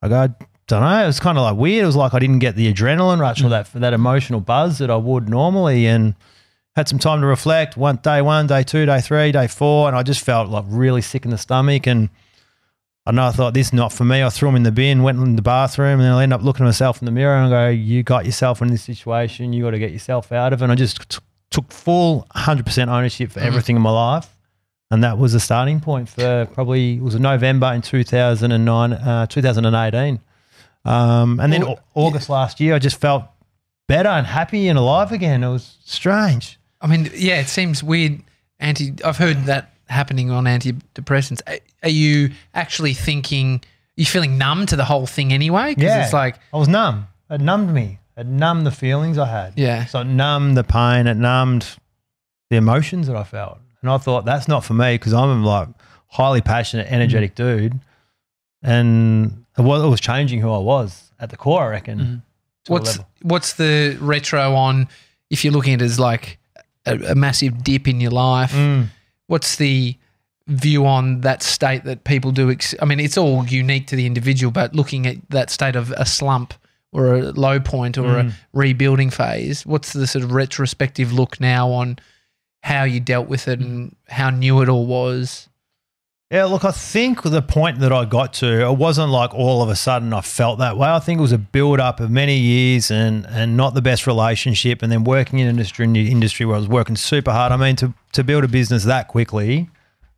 [0.00, 0.34] I go,
[0.68, 1.02] don't know.
[1.02, 1.82] It was kind of like weird.
[1.82, 4.78] It was like I didn't get the adrenaline rush or that for that emotional buzz
[4.78, 6.14] that I would normally, and
[6.76, 7.76] had some time to reflect.
[7.76, 11.02] One day one, day two, day three, day four, and I just felt like really
[11.02, 11.86] sick in the stomach.
[11.86, 12.10] And
[13.08, 14.22] I know I thought this is not for me.
[14.22, 16.44] I threw them in the bin, went in the bathroom, and then I ended up
[16.44, 19.54] looking at myself in the mirror and I go, "You got yourself in this situation.
[19.54, 20.64] You got to get yourself out of." it.
[20.64, 21.18] And I just t-
[21.50, 24.28] took full hundred percent ownership for everything in my life.
[24.90, 30.20] And that was the starting point for probably it was November in 2009, uh, 2018.
[30.84, 33.24] Um, and then Well, Au- August last year, I just felt
[33.86, 35.42] better and happy and alive again.
[35.42, 36.58] It was strange.
[36.80, 38.20] I mean, yeah, it seems weird.
[38.60, 41.40] Anti, I've heard that happening on antidepressants.
[41.46, 43.54] Are- Are you actually thinking?
[43.96, 45.74] you're you feeling numb to the whole thing anyway?
[45.74, 46.04] Because Yeah.
[46.04, 47.08] it's like, I was numb.
[47.30, 47.98] It numbed me.
[48.16, 49.54] It numbed the feelings I had.
[49.56, 49.86] Yeah.
[49.86, 51.06] So it numbed the pain.
[51.06, 51.66] It numbed
[52.50, 53.58] the emotions that I felt.
[53.82, 55.68] And I thought that's not for me because I'm like
[56.08, 57.78] highly passionate, energetic dude.
[58.62, 62.00] And it was, it was changing who I was at the core, I reckon.
[62.00, 64.88] a what's what's the retro on?
[65.30, 66.38] If you're looking at it as like
[66.86, 68.88] a, a massive dip in your life, Mm.
[69.28, 69.96] What's the
[70.48, 72.50] view on that state that people do?
[72.50, 75.90] Ex- I mean, it's all unique to the individual, but looking at that state of
[75.92, 76.54] a slump
[76.90, 78.30] or a low point or Mm.
[78.30, 81.98] a rebuilding phase, what's the sort of retrospective look now on
[82.62, 85.48] how you dealt with it and how new it all was?
[86.30, 89.70] Yeah, look, I think the point that I got to, it wasn't like all of
[89.70, 90.86] a sudden I felt that way.
[90.86, 94.06] I think it was a build up of many years and and not the best
[94.06, 97.50] relationship, and then working in industry in the industry where I was working super hard.
[97.50, 99.70] I mean, to to build a business that quickly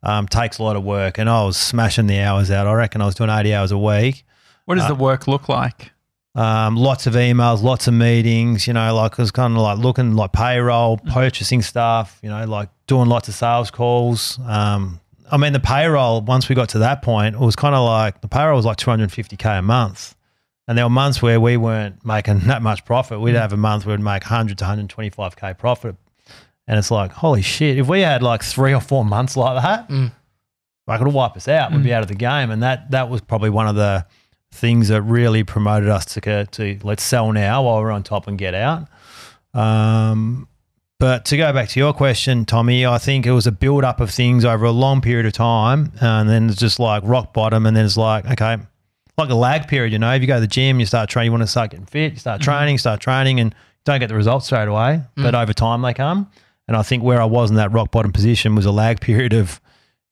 [0.03, 2.67] um, takes a lot of work, and I was smashing the hours out.
[2.67, 4.25] I reckon I was doing eighty hours a week.
[4.65, 5.93] What does the work look like?
[6.35, 8.67] Um, lots of emails, lots of meetings.
[8.67, 12.19] You know, like I was kind of like looking like payroll, purchasing stuff.
[12.21, 14.41] You know, like doing lots of sales calls.
[14.45, 15.01] Um,
[15.33, 16.21] I mean, the payroll.
[16.23, 18.77] Once we got to that point, it was kind of like the payroll was like
[18.77, 20.15] two hundred fifty k a month,
[20.69, 23.21] and there were months where we weren't making that much profit.
[23.21, 25.97] We'd have a month where we'd make hundred to hundred twenty five k profit,
[26.67, 27.79] and it's like holy shit!
[27.79, 30.13] If we had like three or four months like that, Mm.
[30.87, 31.73] like it'll wipe us out.
[31.73, 34.07] We'd be out of the game, and that that was probably one of the
[34.53, 38.37] things that really promoted us to to let's sell now while we're on top and
[38.37, 38.89] get out.
[39.55, 40.49] Um,
[41.01, 44.01] but to go back to your question, Tommy, I think it was a build up
[44.01, 47.65] of things over a long period of time, and then it's just like rock bottom,
[47.67, 48.59] and then it's like okay,
[49.17, 49.93] like a lag period.
[49.93, 51.71] You know, if you go to the gym, you start training, you want to start
[51.71, 52.51] getting fit, you start mm-hmm.
[52.51, 55.23] training, start training, and don't get the results straight away, mm.
[55.23, 56.31] but over time they come.
[56.69, 59.33] And I think where I was in that rock bottom position was a lag period
[59.33, 59.61] of,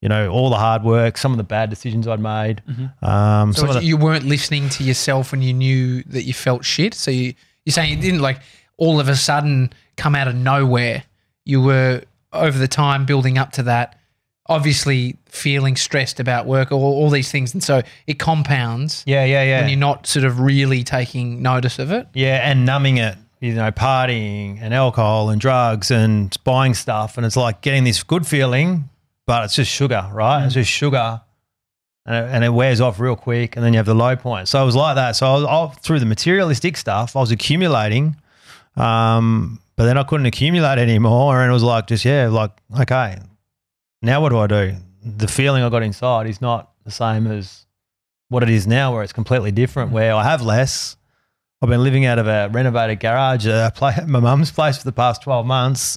[0.00, 2.62] you know, all the hard work, some of the bad decisions I'd made.
[2.68, 3.04] Mm-hmm.
[3.04, 6.94] Um, So the- you weren't listening to yourself when you knew that you felt shit.
[6.94, 8.40] So you you're saying it didn't like
[8.78, 11.04] all of a sudden come out of nowhere.
[11.44, 13.98] You were over the time building up to that,
[14.46, 19.42] obviously feeling stressed about work, all, all these things, and so it compounds yeah, yeah,
[19.42, 19.60] yeah.
[19.60, 22.06] when you're not sort of really taking notice of it.
[22.14, 27.16] Yeah, and numbing it, you know, partying and alcohol and drugs and buying stuff.
[27.16, 28.88] And it's like getting this good feeling,
[29.26, 30.44] but it's just sugar, right?
[30.44, 31.20] It's just sugar.
[32.06, 33.54] And it, and it wears off real quick.
[33.54, 34.48] And then you have the low point.
[34.48, 35.12] So it was like that.
[35.12, 38.16] So I was through the materialistic stuff, I was accumulating.
[38.76, 41.40] Um, but then I couldn't accumulate anymore.
[41.40, 43.16] And it was like, just, yeah, like, okay,
[44.02, 44.74] now what do I do?
[45.04, 47.64] The feeling I got inside is not the same as
[48.28, 50.96] what it is now, where it's completely different, where I have less.
[51.62, 55.22] I've been living out of a renovated garage at my mum's place for the past
[55.22, 55.96] 12 months,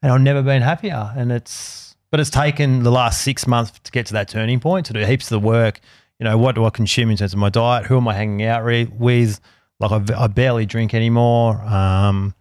[0.00, 1.12] and I've never been happier.
[1.14, 4.86] And it's, but it's taken the last six months to get to that turning point,
[4.86, 5.80] to do heaps of the work.
[6.18, 7.84] You know, what do I consume in terms of my diet?
[7.84, 9.38] Who am I hanging out re- with?
[9.80, 11.60] Like, I, I barely drink anymore.
[11.60, 12.34] Um,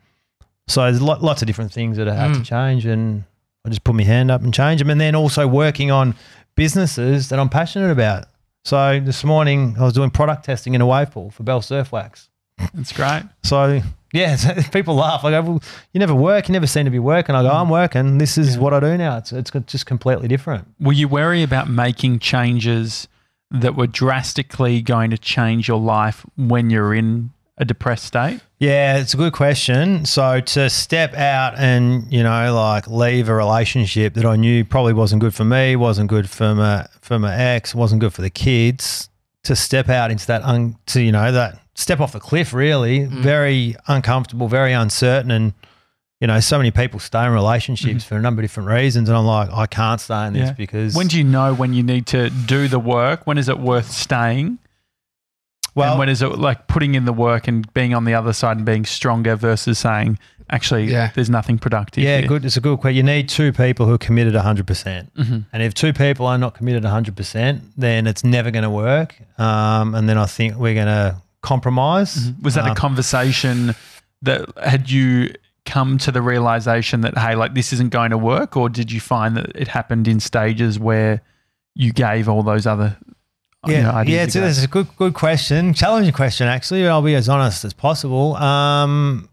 [0.68, 2.46] so there's lot, lots of different things that I have to mm.
[2.46, 3.24] change, and
[3.66, 4.90] I just put my hand up and change them.
[4.90, 6.16] And then also working on
[6.56, 8.26] businesses that I'm passionate about.
[8.66, 11.92] So this morning I was doing product testing in a wave pool for Bell Surf
[11.92, 12.30] Wax.
[12.78, 13.24] It's great.
[13.44, 15.24] So yeah, people laugh.
[15.24, 16.50] I go, well, you never work.
[16.50, 17.36] You never seem to be working.
[17.36, 17.56] I go, mm.
[17.56, 18.18] I'm working.
[18.18, 19.18] This is what I do now.
[19.18, 20.68] It's it's just completely different.
[20.80, 23.08] Were you wary about making changes
[23.52, 28.42] that were drastically going to change your life when you're in a depressed state?
[28.60, 30.06] Yeah, it's a good question.
[30.06, 34.94] So to step out and you know like leave a relationship that I knew probably
[34.94, 38.30] wasn't good for me, wasn't good for my for my ex, wasn't good for the
[38.30, 39.10] kids.
[39.44, 43.02] To step out into that un, to you know that step off the cliff really
[43.02, 43.10] mm.
[43.10, 45.54] very uncomfortable, very uncertain, and
[46.20, 48.10] you know so many people stay in relationships mm-hmm.
[48.10, 50.54] for a number of different reasons, and I'm like I can't stay in this Yeah.
[50.54, 53.28] because When do you know when you need to do the work?
[53.28, 54.58] When is it worth staying?
[55.78, 58.34] Well and when is it like putting in the work and being on the other
[58.34, 60.18] side and being stronger versus saying,
[60.50, 61.12] actually, Yeah.
[61.16, 62.04] there's nothing productive.
[62.04, 62.28] Yeah, here.
[62.28, 62.44] good.
[62.46, 62.96] It's a good question.
[62.98, 64.66] You need two people who are committed 100%.
[64.66, 65.46] percent Mhm.
[65.54, 69.16] And if two people are not committed 100%, then it's never going to work.
[69.38, 72.32] Um, and then I think we're going to compromise.
[72.42, 73.74] Was that Uh, a conversation
[74.22, 75.34] that had you
[75.66, 79.00] come to the realization that hey, like this isn't going to work, or did you
[79.02, 81.22] find that it happened in stages where
[81.76, 82.96] you gave all those other
[83.68, 86.48] you know, Yeah, yeah, it's, a it's a good, good question, challenging question.
[86.48, 88.36] Actually, I'll be as honest as possible.
[88.36, 89.30] Um,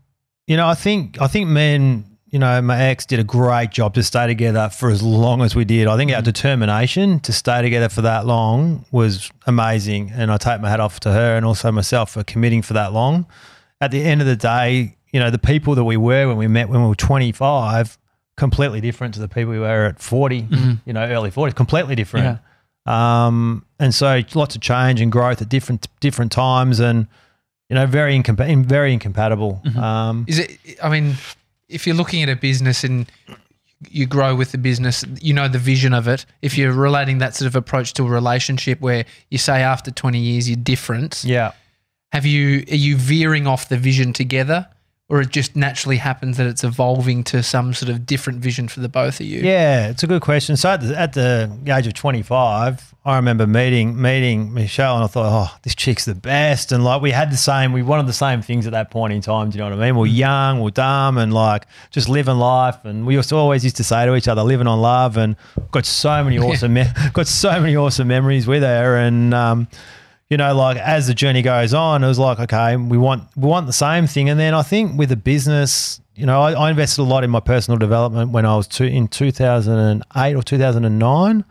[0.47, 3.71] you know, I think, I think, me and you know, my ex did a great
[3.71, 5.87] job to stay together for as long as we did.
[5.87, 6.25] I think our Mm-hmm.
[6.25, 10.99] determination to stay together for that long was amazing, and I take my hat off
[11.01, 13.27] to her and also myself for committing for that long.
[13.81, 16.49] At the end of the day, you know, the people that we were when we
[16.49, 17.97] met when we were twenty five,
[18.37, 20.49] completely different to the people we were at 40
[20.87, 22.41] You know, early forties, completely different.
[22.87, 27.07] Um, and so lots of change and growth at different different times, and
[27.69, 29.63] you know, very incompa- very incompatible.
[29.77, 30.59] Um, Is it?
[30.83, 31.17] I mean,
[31.69, 33.11] if you're looking at a business and
[33.91, 36.27] you grow with the business, you know the vision of it.
[36.43, 40.19] If you're relating that sort of approach to a relationship where you say after 20
[40.19, 41.53] years you're different, yeah.
[42.13, 44.69] have you are you veering off the vision together,
[45.09, 48.81] or it just naturally happens that it's evolving to some sort of different vision for
[48.81, 49.41] the both of you?
[49.41, 50.57] Yeah, it's a good question.
[50.57, 55.09] So at the, at the age of 25, I remember meeting meeting Michelle, and I
[55.09, 56.73] thought, oh, this chick's the best.
[56.73, 59.21] And like we had the same, we wanted the same things at that point in
[59.21, 59.51] time.
[59.51, 59.97] Do you know what I mean?
[59.97, 62.83] We're young, we're dumb, and like just living life.
[62.85, 65.19] And we used to always used to say to each other, living on love.
[65.19, 65.37] And
[65.71, 68.97] got so many awesome, me- got so many awesome memories with her.
[68.97, 69.69] And um,
[70.31, 73.47] you know, like as the journey goes on, it was like, okay, we want we
[73.47, 74.29] want the same thing.
[74.29, 77.31] And then I think with the business, you know, I, I invested a lot in
[77.31, 81.45] my personal development when I was two, in 2008 or 2009.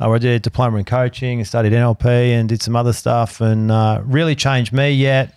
[0.00, 3.40] Uh, I did a diploma in coaching and studied NLP and did some other stuff
[3.40, 4.90] and uh, really changed me.
[4.90, 5.36] Yet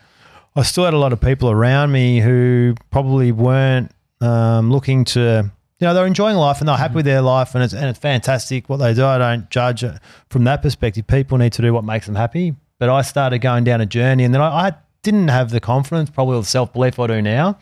[0.55, 5.51] I still had a lot of people around me who probably weren't um, looking to,
[5.79, 7.99] you know, they're enjoying life and they're happy with their life and it's, and it's
[7.99, 9.05] fantastic what they do.
[9.05, 11.05] I don't judge it from that perspective.
[11.05, 12.55] People need to do what makes them happy.
[12.79, 16.09] But I started going down a journey and then I, I didn't have the confidence,
[16.09, 17.57] probably the self belief I do now.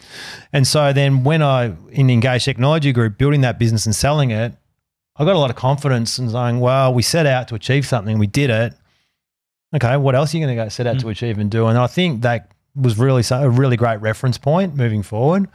[0.51, 4.53] And so then when I, in NGage Technology Group, building that business and selling it,
[5.17, 8.19] I got a lot of confidence and saying, well, we set out to achieve something,
[8.19, 8.73] we did it.
[9.73, 11.67] Okay, what else are you going to go set out to achieve and do?
[11.67, 15.47] And I think that was really a really great reference point moving forward.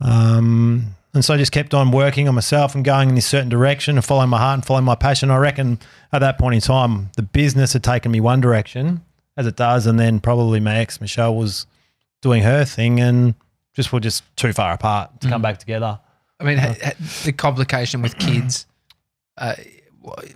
[0.00, 3.48] Um, and so I just kept on working on myself and going in this certain
[3.48, 5.30] direction and following my heart and following my passion.
[5.30, 5.78] I reckon
[6.12, 9.02] at that point in time, the business had taken me one direction,
[9.36, 11.66] as it does, and then probably my ex Michelle was
[12.20, 13.34] doing her thing, and
[13.74, 15.98] just we're just too far apart to come back together.
[16.40, 16.58] I mean,
[17.24, 18.66] the complication with kids
[19.38, 19.54] uh,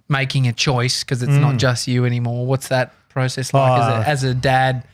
[0.08, 2.46] making a choice because it's not just you anymore.
[2.46, 4.84] What's that process like Uh, as, a, as a dad?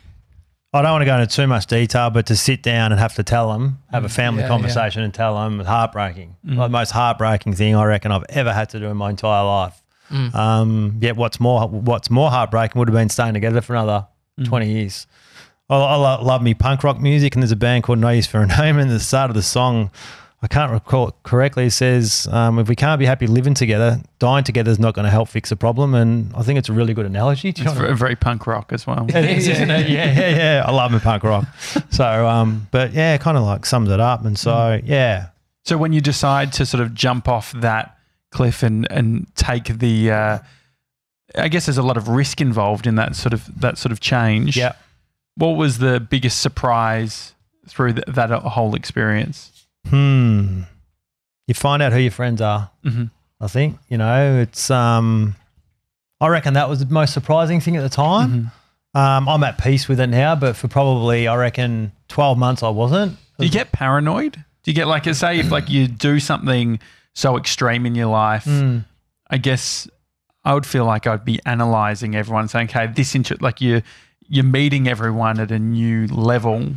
[0.72, 3.14] I don't want to go into too much detail, but to sit down and have
[3.14, 6.36] to tell them, have a family Mm, Yeah, conversation and tell them, heartbreaking.
[6.44, 9.44] Like the most heartbreaking thing I reckon I've ever had to do in my entire
[9.44, 9.82] life.
[10.10, 10.34] Mm.
[10.34, 14.06] Um, yet what's more, what's more heartbreaking would have been staying together for another
[14.38, 14.46] Mm.
[14.46, 15.06] twenty years.
[15.70, 18.26] I, I lo- love me punk rock music, and there's a band called No Use
[18.26, 19.90] for a Name, and the start of the song.
[20.40, 21.66] I can't recall it correctly.
[21.66, 25.04] It says, um, "If we can't be happy living together, dying together is not going
[25.04, 27.50] to help fix a problem." And I think it's a really good analogy.
[27.52, 29.04] Do you know It's very, very punk rock as well.
[29.08, 29.88] it is, isn't it?
[29.88, 30.64] Yeah, yeah, yeah.
[30.64, 31.46] I love my punk rock.
[31.90, 34.24] So, um, but yeah, it kind of like sums it up.
[34.24, 35.28] And so, yeah,
[35.64, 37.96] So when you decide to sort of jump off that
[38.30, 40.38] cliff and and take the, uh,
[41.36, 43.98] I guess there's a lot of risk involved in that sort of that sort of
[43.98, 44.56] change.
[44.56, 44.74] yeah.
[45.34, 47.32] What was the biggest surprise
[47.68, 49.57] through th- that whole experience?
[49.90, 50.62] Hmm.
[51.46, 52.70] You find out who your friends are.
[52.82, 53.04] hmm
[53.40, 54.68] I think you know it's.
[54.70, 55.36] Um,
[56.20, 58.50] I reckon that was the most surprising thing at the time.
[58.94, 62.68] Um, I'm at peace with it now, but for probably I reckon 12 months I
[62.70, 63.16] wasn't.
[63.38, 64.32] Do you get paranoid?
[64.32, 66.80] Do you get like, say, if like you do something
[67.14, 68.84] so extreme in your life, Mm.
[69.30, 69.86] I guess
[70.44, 73.82] I would feel like I'd be analyzing everyone, saying, "Okay, this inter- like you
[74.28, 76.72] you're meeting everyone at a new level,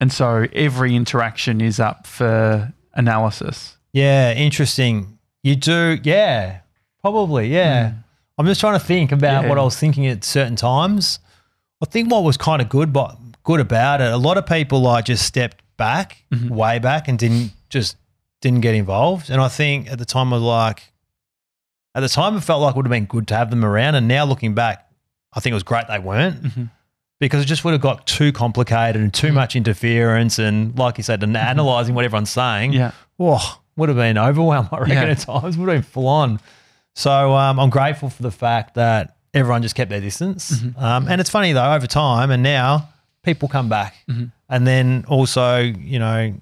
[0.00, 5.18] and so every interaction is up for analysis." Yeah, interesting.
[5.42, 6.58] You do, yeah,
[7.00, 7.92] probably, yeah.
[8.38, 9.48] I'm just trying to think about Yeah.
[9.48, 11.20] what I was thinking at certain times.
[11.82, 14.80] I think what was kind of good, but good about it, a lot of people
[14.80, 17.96] like just stepped back, way back, and didn't just
[18.40, 19.30] didn't get involved.
[19.30, 20.92] And I think at the time I was like,
[21.94, 23.94] at the time it felt like it would have been good to have them around.
[23.94, 24.88] And now looking back,
[25.32, 26.70] I think it was great they weren't Mhm.
[27.24, 30.38] Because it just would have got too complicated and too much interference.
[30.38, 34.68] And like you said, and analyzing what everyone's saying Yeah, oh, would have been overwhelmed,
[34.72, 35.04] I reckon, Yeah.
[35.04, 35.56] at times.
[35.56, 36.40] Would have been full on.
[36.94, 40.52] So um, I'm grateful for the fact that everyone just kept their distance.
[40.52, 40.82] Mm-hmm.
[40.82, 42.88] Um, and it's funny, though, over time, and now
[43.22, 43.94] people come back.
[44.08, 44.26] Mm-hmm.
[44.48, 46.34] And then also, you know,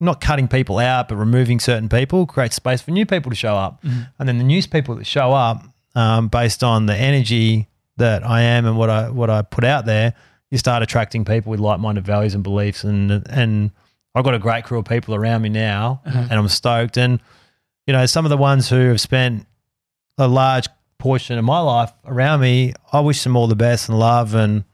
[0.00, 3.54] not cutting people out, but removing certain people creates space for new people to show
[3.54, 3.82] up.
[3.82, 4.00] Mm-hmm.
[4.18, 5.62] And then the news people that show up
[5.94, 7.68] um, based on the energy
[8.00, 10.12] that I am and what I what I put out there,
[10.50, 13.70] you start attracting people with like-minded values and beliefs, and and
[14.14, 16.96] I've got a great crew of people around me now, and I'm stoked.
[16.98, 17.20] And
[17.86, 19.46] you know, some of the ones who have spent
[20.18, 20.66] a large
[20.98, 24.64] portion of my life around me, I wish them all the best and love, and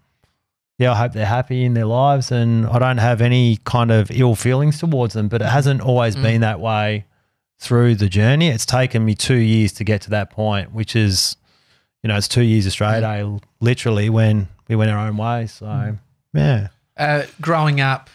[0.79, 4.11] yeah, I hope they're happy in their lives, and I don't have any kind of
[4.11, 5.29] ill feelings towards them.
[5.29, 6.23] But it hasn't always Mm.
[6.23, 7.05] been that way
[7.59, 8.49] through the journey.
[8.49, 11.37] It's taken me two years to get to that point, which is,
[12.07, 15.49] you know, it's two years Australia, literally, when we went our own way.
[15.49, 15.99] So,
[16.33, 16.69] yeah.
[16.97, 18.11] Uh, growing up,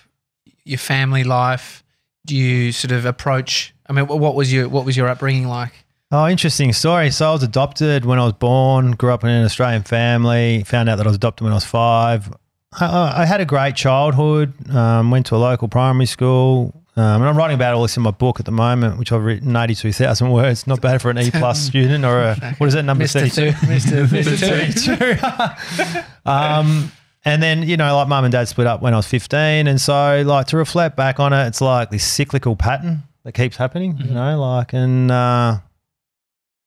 [0.64, 1.84] your family life,
[2.26, 3.76] do you sort of approach?
[3.88, 5.74] I mean, what was your what was your upbringing like?
[6.10, 7.12] Oh, interesting story.
[7.12, 10.88] So I was adopted when I was born, grew up in an Australian family, found
[10.88, 12.34] out that I was adopted when I was five.
[12.80, 16.81] I, I had a great childhood, um, went to a local primary school.
[16.98, 19.24] Um, and I'm writing about all this in my book at the moment, which I've
[19.24, 20.68] written 82,000 words.
[20.68, 23.32] Not bad for an E plus student or a, what is that, number Mr.
[23.32, 23.52] 32?
[23.68, 24.06] Mr.
[24.08, 25.64] Mr.
[25.96, 26.02] 32.
[26.30, 26.92] um,
[27.24, 29.68] and then, you know, like mum and dad split up when I was 15.
[29.68, 33.56] And so, like, to reflect back on it, it's like this cyclical pattern that keeps
[33.56, 35.60] happening, you know, like, and uh,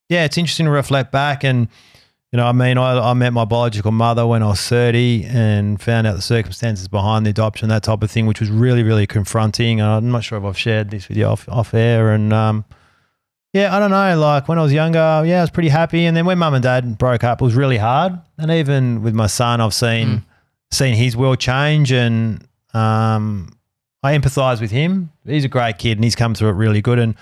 [0.08, 1.44] yeah, it's interesting to reflect back.
[1.44, 1.68] And,
[2.34, 5.80] you know, I mean, I, I met my biological mother when I was 30 and
[5.80, 9.06] found out the circumstances behind the adoption, that type of thing, which was really, really
[9.06, 9.80] confronting.
[9.80, 12.10] And I'm not sure if I've shared this with you off, off air.
[12.10, 12.64] And, um,
[13.52, 14.18] yeah, I don't know.
[14.18, 16.06] Like when I was younger, yeah, I was pretty happy.
[16.06, 18.18] And then when mum and dad broke up, it was really hard.
[18.36, 20.24] And even with my son, I've seen
[20.72, 23.56] seen his world change, and um,
[24.04, 25.10] I empathise with him.
[25.24, 26.98] He's a great kid, and he's come through it really good.
[26.98, 27.14] And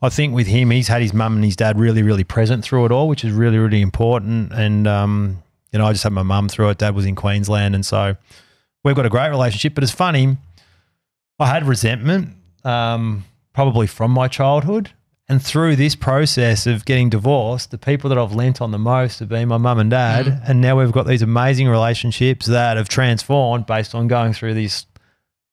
[0.00, 2.86] I think with him, he's had his mum and his dad really, really present through
[2.86, 4.50] it all, which is really, really important.
[4.54, 6.78] And um, you know, I just had my mum through it.
[6.78, 8.16] Dad was in Queensland, and so
[8.82, 9.74] we've got a great relationship.
[9.74, 10.38] But it's funny,
[11.38, 12.30] I had resentment,
[12.64, 14.92] um, probably from my childhood.
[15.28, 19.20] And through this process of getting divorced, the people that I've lent on the most
[19.20, 20.42] have been my mum and dad.
[20.48, 24.86] And now we've got these amazing relationships that have transformed based on going through this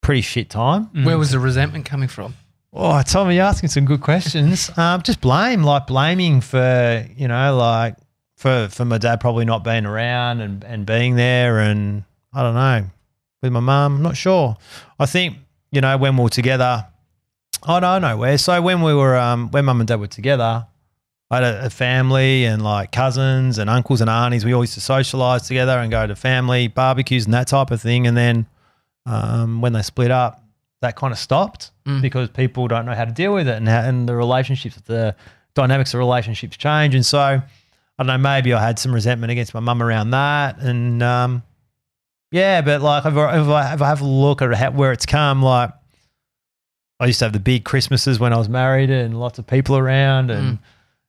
[0.08, 0.86] pretty shit time.
[1.04, 2.34] Where was the resentment coming from?
[2.72, 4.72] Oh, Tommy, you're asking some good questions.
[4.78, 7.98] um, just blame, like blaming for, you know, like
[8.38, 11.60] for for my dad probably not being around and, and being there.
[11.60, 12.86] And I don't know,
[13.42, 14.56] with my mum, not sure.
[14.98, 15.40] I think,
[15.74, 16.88] you know, when we were together,
[17.64, 18.38] I don't know where.
[18.38, 20.68] So when we were, um, when mum and dad were together,
[21.30, 24.46] I had a, a family and like cousins and uncles and aunties.
[24.46, 27.82] We all used to socialize together and go to family barbecues and that type of
[27.82, 28.08] thing.
[28.08, 28.46] And then
[29.08, 30.44] um, when they split up,
[30.82, 32.02] that kind of stopped Mm.
[32.02, 35.16] because people don't know how to deal with it and, how, and the relationships, the
[35.56, 36.94] dynamics of relationships change.
[36.94, 37.42] And so I
[37.98, 40.60] don't know, maybe I had some resentment against my mum around that.
[40.60, 41.44] And um,
[42.30, 44.92] yeah, but like if I, if I, if I have a look at how, where
[44.92, 45.72] it's come, like
[47.00, 49.78] I used to have the big Christmases when I was married and lots of people
[49.78, 50.58] around and.
[50.58, 50.60] Mm.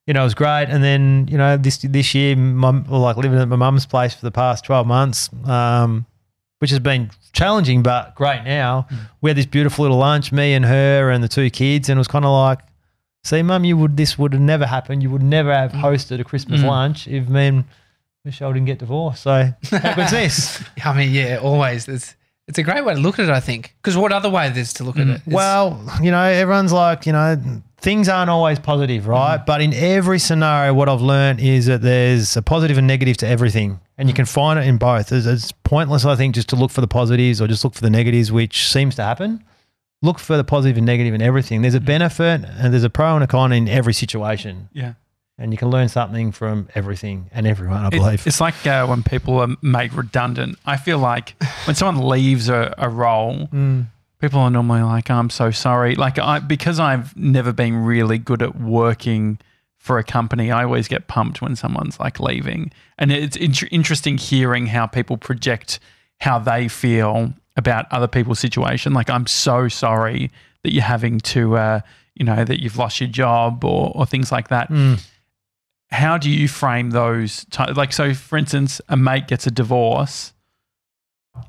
[0.07, 3.19] You know, it was great, and then you know this this year, mum, well, like
[3.19, 6.07] living at my mum's place for the past twelve months, um,
[6.59, 8.87] which has been challenging but great now.
[8.89, 8.97] Hmm.
[9.21, 12.01] We had this beautiful little lunch, me and her and the two kids, and it
[12.01, 12.61] was kind of like,
[13.25, 15.03] see, mum, you would this would have never happened.
[15.03, 15.81] You would never have hmm.
[15.81, 16.67] hosted a Christmas Mm.
[16.67, 17.65] lunch if me and
[18.25, 19.23] Michelle didn't get divorced.
[19.23, 20.63] So how good's this?
[20.85, 21.89] I mean, yeah, always.
[21.89, 22.15] It's,
[22.47, 23.75] it's a great way to look at it, I think.
[23.81, 25.11] Because what other way there's to look at hmm.
[25.13, 25.15] it?
[25.17, 27.41] It's- Well, you know, everyone's like, you know,
[27.81, 29.39] things aren't always positive, right?
[29.39, 33.27] But in every scenario, what I've learned is that there's a positive and negative to
[33.29, 33.81] everything.
[33.99, 35.11] And you can find it in both.
[35.13, 37.81] It's, it's pointless, I think, just to look for the positives or just look for
[37.81, 39.45] the negatives, which seems to happen.
[40.03, 41.63] Look for the positive and negative in everything.
[41.63, 44.69] There's a benefit and there's a pro and a con in every situation.
[44.73, 44.93] Yeah.
[45.37, 48.27] And you can learn something from everything and everyone, I It- believe.
[48.27, 50.59] it's like uh, when people are made redundant.
[50.65, 51.35] I feel like
[51.67, 53.87] when someone leaves a, a role, Mm.
[54.21, 58.43] people are normally like, "I'm so sorry." Like I, because I've never been really good
[58.43, 59.39] at working
[59.79, 64.19] for a company, I always get pumped when someone's like leaving, and it's int- interesting
[64.19, 65.79] hearing how people project
[66.21, 68.93] how they feel about other people's situation.
[68.93, 70.31] Like, I'm so sorry
[70.65, 71.81] that you're having to, uh,
[72.15, 75.01] you know, that you've lost your job or or things like that Mm.
[75.91, 80.33] how do you frame those ti like so for instance a mate gets a divorce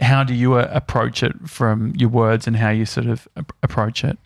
[0.02, 3.52] how do you uh, approach it from your words and how you sort of ap-
[3.64, 4.18] approach it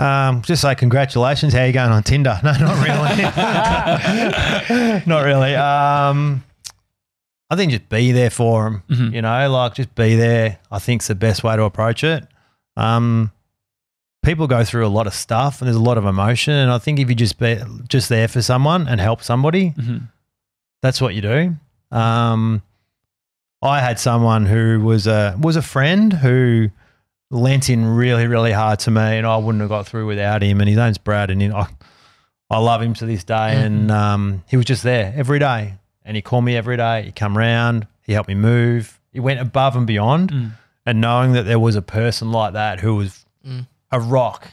[0.00, 1.52] Um, just say congratulations.
[1.52, 2.38] How you going on Tinder?
[2.44, 3.22] No, not really.
[5.06, 5.54] not really.
[5.54, 6.42] Um,
[7.50, 8.82] I think just be there for them.
[8.88, 9.12] Mhm.
[9.14, 10.58] You know, like just be there.
[10.70, 12.26] I think's the best way to approach it.
[12.76, 13.30] Um,
[14.22, 16.78] people go through a lot of stuff and there's a lot of emotion, and I
[16.78, 20.08] think if you just be just there for someone and help somebody, Mhm.
[20.82, 21.56] that's what you do.
[21.90, 22.62] Um,
[23.62, 26.70] I had someone who was a was a friend who
[27.30, 30.60] lent in really really hard to me, and I wouldn't have got through without him.
[30.60, 31.66] And his name's Brad, and he, I,
[32.50, 33.54] I love him to this day.
[33.56, 33.90] And Mm-hmm.
[33.90, 35.74] um, he was just there every day,
[36.04, 37.02] and he called me every day.
[37.02, 40.50] He come round, he helped me move, He went above and beyond, Mm.
[40.86, 43.66] and knowing that there was a person like that who was Mm.
[43.92, 44.48] a rock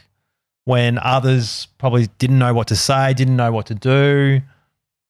[0.64, 4.40] when others probably didn't know what to say, didn't know what to do,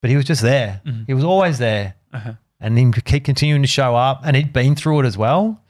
[0.00, 0.80] but he was just there.
[0.86, 1.04] Mhm.
[1.06, 2.32] He was always there, Uh-huh.
[2.60, 5.60] and he could keep continuing to show up, and he'd been through it as well.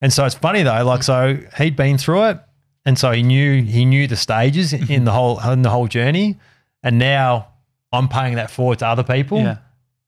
[0.00, 2.38] And so it's funny though, like so he'd been through it,
[2.84, 6.38] and so he knew he knew the stages in the whole in the whole journey,
[6.82, 7.48] and now
[7.92, 9.58] I'm paying that forward to other people, Yeah.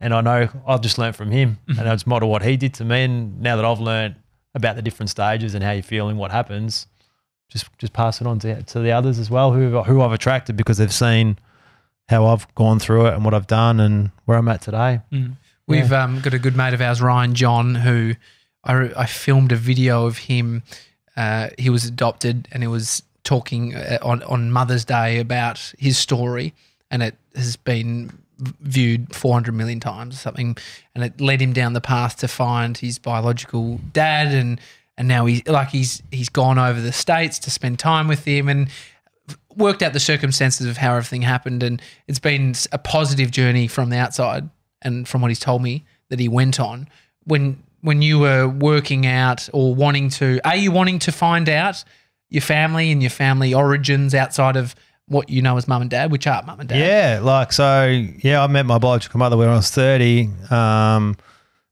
[0.00, 2.74] and I know I've just learned from him, and I just model what he did
[2.74, 4.14] to me, and now that I've learned
[4.54, 6.86] about the different stages and how you feel and what happens,
[7.48, 10.56] just just pass it on to, to the others as well who who I've attracted
[10.56, 11.36] because they've seen
[12.08, 15.00] how I've gone through it and what I've done and where I'm at today.
[15.12, 15.32] Mm.
[15.68, 18.14] We've um, got a good mate of ours, Ryan John, who
[18.64, 20.62] I, I filmed a video of him.
[21.16, 25.98] Uh, he was adopted and he was talking uh, on, on Mother's Day about his
[25.98, 26.54] story,
[26.90, 28.10] and it has been
[28.60, 30.56] viewed 400 million times or something.
[30.94, 34.28] And it led him down the path to find his biological dad.
[34.28, 34.60] And,
[34.96, 38.48] and now he's like, he's, he's gone over the States to spend time with him
[38.48, 38.68] and
[39.54, 41.62] worked out the circumstances of how everything happened.
[41.62, 44.48] And it's been a positive journey from the outside
[44.82, 46.88] and from what he's told me that he went on
[47.24, 51.82] when when you were working out or wanting to are you wanting to find out
[52.28, 54.74] your family and your family origins outside of
[55.06, 57.86] what you know as mum and dad which are mum and dad Yeah, like so.
[58.18, 60.28] Yeah, I met my biological mother when I was thirty.
[60.50, 61.16] Um,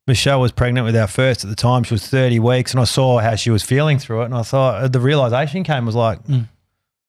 [0.06, 1.82] Michelle was pregnant with our first at the time.
[1.84, 4.42] She was thirty weeks, and I saw how she was feeling through it, and I
[4.42, 6.48] thought uh, the realization came was like, Mm.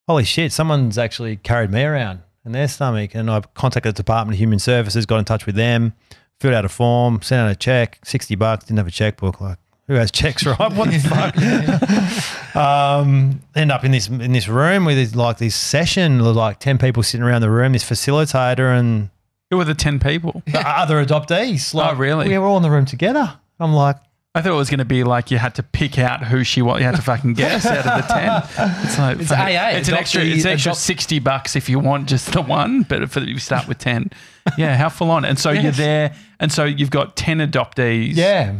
[0.06, 3.14] holy shit, someone's actually carried me around in their stomach.
[3.14, 5.94] And I contacted the Department of Human Services, got in touch with them,
[6.40, 8.64] filled out a form, sent out a check, sixty bucks.
[8.64, 9.40] Didn't have a checkbook.
[9.40, 10.58] Like, who has checks, right?
[10.72, 12.56] What the fuck?
[12.56, 16.58] um, end up in this in this room with this, like this session, with like
[16.60, 19.10] ten people sitting around the room, this facilitator and
[19.50, 20.42] Who were the 10 people?
[20.46, 21.74] the other adoptees.
[21.74, 22.28] Like, Oh, really?
[22.28, 23.38] We were all in the room together.
[23.58, 23.96] I'm like,
[24.32, 26.62] I thought it was going to be like you had to pick out who she
[26.62, 26.78] was.
[26.78, 28.42] You had to fucking guess out of the 10.
[28.84, 31.80] It's like, It's fuck- AA, It's an extra, it's an extra 60 bucks if you
[31.80, 34.10] want just the one, but if you start with 10.
[34.56, 35.24] Yeah, how full on.
[35.24, 36.14] And so you're there.
[36.38, 38.14] And so you've got 10 adoptees.
[38.14, 38.54] yeah,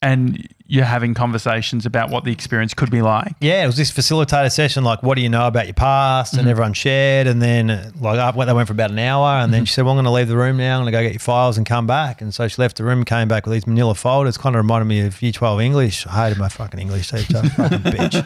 [0.00, 3.32] And you're having conversations about what the experience could be like.
[3.40, 3.64] yeah.
[3.64, 4.84] It was this facilitator session.
[4.84, 6.32] Like, what do you know about your past?
[6.34, 6.40] Mm-hmm.
[6.40, 7.26] And everyone shared.
[7.26, 9.26] And then, uh, like, up, they went for about an hour.
[9.28, 9.52] And Mm-hmm.
[9.52, 10.76] then she said, "Well, I'm going to leave the room now.
[10.76, 12.84] I'm going to go get your files and come back." And so she left the
[12.84, 14.36] room, came back with these Manila folders.
[14.38, 16.06] Kind of reminded me of Year 12 English.
[16.06, 18.18] I hated my fucking English teacher, fucking bitch.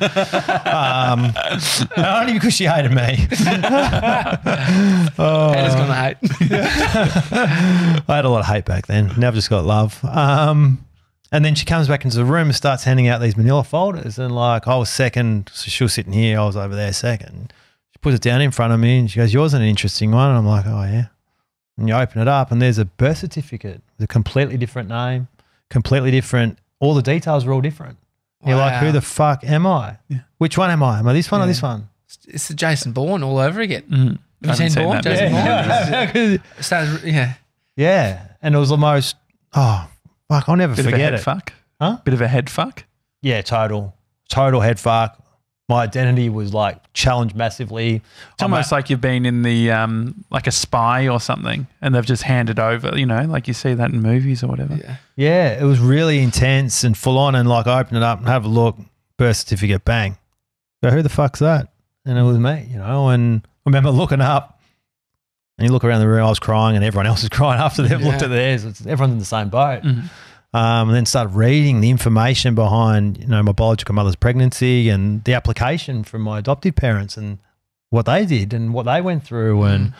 [0.72, 1.32] Um,
[1.96, 3.26] only because she hated me.
[5.18, 5.52] oh.
[5.52, 6.16] Haters gonna hate
[8.08, 9.12] I had a lot of hate back then.
[9.16, 10.02] Now I've just got love.
[10.04, 10.84] Um,
[11.32, 14.18] and then she comes back into the room and starts handing out these manila folders.
[14.18, 17.52] And like I was second, so she was sitting here, I was over there second.
[17.92, 20.12] She puts it down in front of me and she goes, Yours is an interesting
[20.12, 20.28] one.
[20.28, 21.06] And I'm like, Oh, yeah.
[21.78, 25.28] And you open it up and there's a birth certificate with a completely different name,
[25.70, 26.58] completely different.
[26.80, 27.96] All the details are all different.
[28.46, 29.98] You're like, Who the fuck am I?
[30.08, 30.18] Yeah.
[30.38, 30.98] Which one am I?
[30.98, 31.88] Am I this one or this one?
[32.28, 34.18] it's the Jason Bourne all over again Mm.
[34.44, 35.02] Have you seen seen Bourne?
[35.02, 36.38] Jason movie.
[36.38, 36.42] Bourne?
[37.04, 37.04] Yeah.
[37.04, 37.34] Yeah
[37.76, 38.28] yeah.
[38.42, 39.16] And it was the most,
[39.54, 39.88] oh,
[40.40, 41.22] fuck, I'll never Bit of a forget head it.
[41.22, 41.52] fuck.
[41.80, 41.98] Huh?
[42.04, 42.84] Bit of a head fuck.
[43.22, 43.94] Yeah, total,
[44.28, 45.18] total head fuck.
[45.68, 48.02] My identity was like challenged massively.
[48.34, 52.04] It's almost like you've been in the um, like a spy or something, and they've
[52.04, 52.98] just handed over.
[52.98, 54.74] You know, like you see that in movies or whatever.
[54.74, 57.34] yeah yeah, it was really intense and full on.
[57.34, 58.76] And like, I opened it up and have a look,
[59.18, 60.18] birth certificate, bang.
[60.82, 61.68] Go, who the fuck's that?
[62.04, 63.08] And it was me, you know.
[63.10, 64.58] And I remember looking up,
[65.62, 67.82] and you look around the room, I was crying, and everyone else was crying after
[67.82, 68.64] they've looked at theirs.
[68.64, 69.82] It's, everyone's in the same boat.
[69.82, 70.10] Mhm.
[70.54, 75.24] um, and then started reading the information behind you know my biological mother's pregnancy and
[75.24, 77.38] the application from my adoptive parents and
[77.90, 79.94] what they did and what they went through and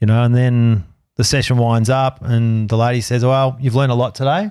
[0.00, 0.84] you know and then
[1.16, 4.50] the session winds up and the lady says well you've learned a lot today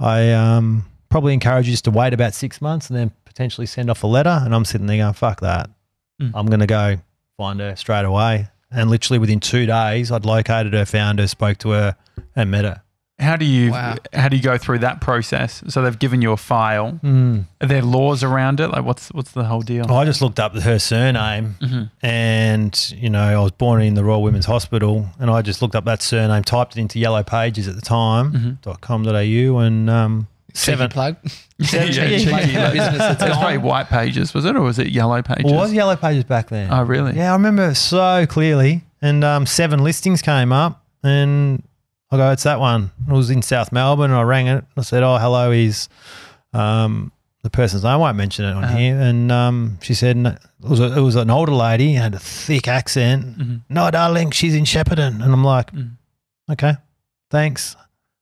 [0.00, 3.90] i um, probably encourage you just to wait about six months and then potentially send
[3.90, 5.70] off a letter and i'm sitting there going fuck that
[6.20, 6.32] Mm.
[6.34, 6.98] i'm going to go
[7.38, 11.58] find her straight away and literally within two days i'd located her found her spoke
[11.58, 11.96] to her
[12.36, 12.82] and met her
[13.18, 13.96] How do you Wow.
[14.14, 15.62] how do you go through that process?
[15.68, 16.98] So they've given you a file.
[17.04, 17.44] mm.
[17.60, 18.68] Are there laws around it?
[18.68, 19.84] Like what's what's the whole deal?
[19.92, 21.90] I just looked up her surname, Mhm.
[22.02, 25.74] and you know I was born in the Royal Women's Hospital, and I just looked
[25.74, 28.62] up that surname, typed it into Yellow Pages at the time Mhm.
[28.62, 30.90] dot com.au, and um, seven seven.
[30.90, 31.16] plug
[31.58, 32.70] Yeah, Yeah, yeah.
[32.70, 35.44] Business that's That's probably white pages, was it, or was it yellow pages?
[35.44, 36.72] Well, it was Yellow Pages back then.
[36.72, 37.14] Oh, really?
[37.16, 38.82] Yeah, I remember so clearly.
[39.02, 41.62] And um, seven listings came up, and
[42.10, 44.64] I go, "It's that one." It was in South Melbourne, and I rang it.
[44.76, 45.88] I said, "Oh, hello, is
[46.52, 47.10] um,
[47.42, 47.92] the person's name?
[47.92, 48.76] I won't mention it on Uh-huh.
[48.76, 52.14] here." And um, she said, no, "It was a, it was an older lady, had
[52.14, 53.60] a thick accent." Mhm.
[53.70, 55.92] No, darling, she's in Shepparton, and I'm like, Mm.
[56.52, 56.74] "Okay,
[57.30, 57.76] thanks."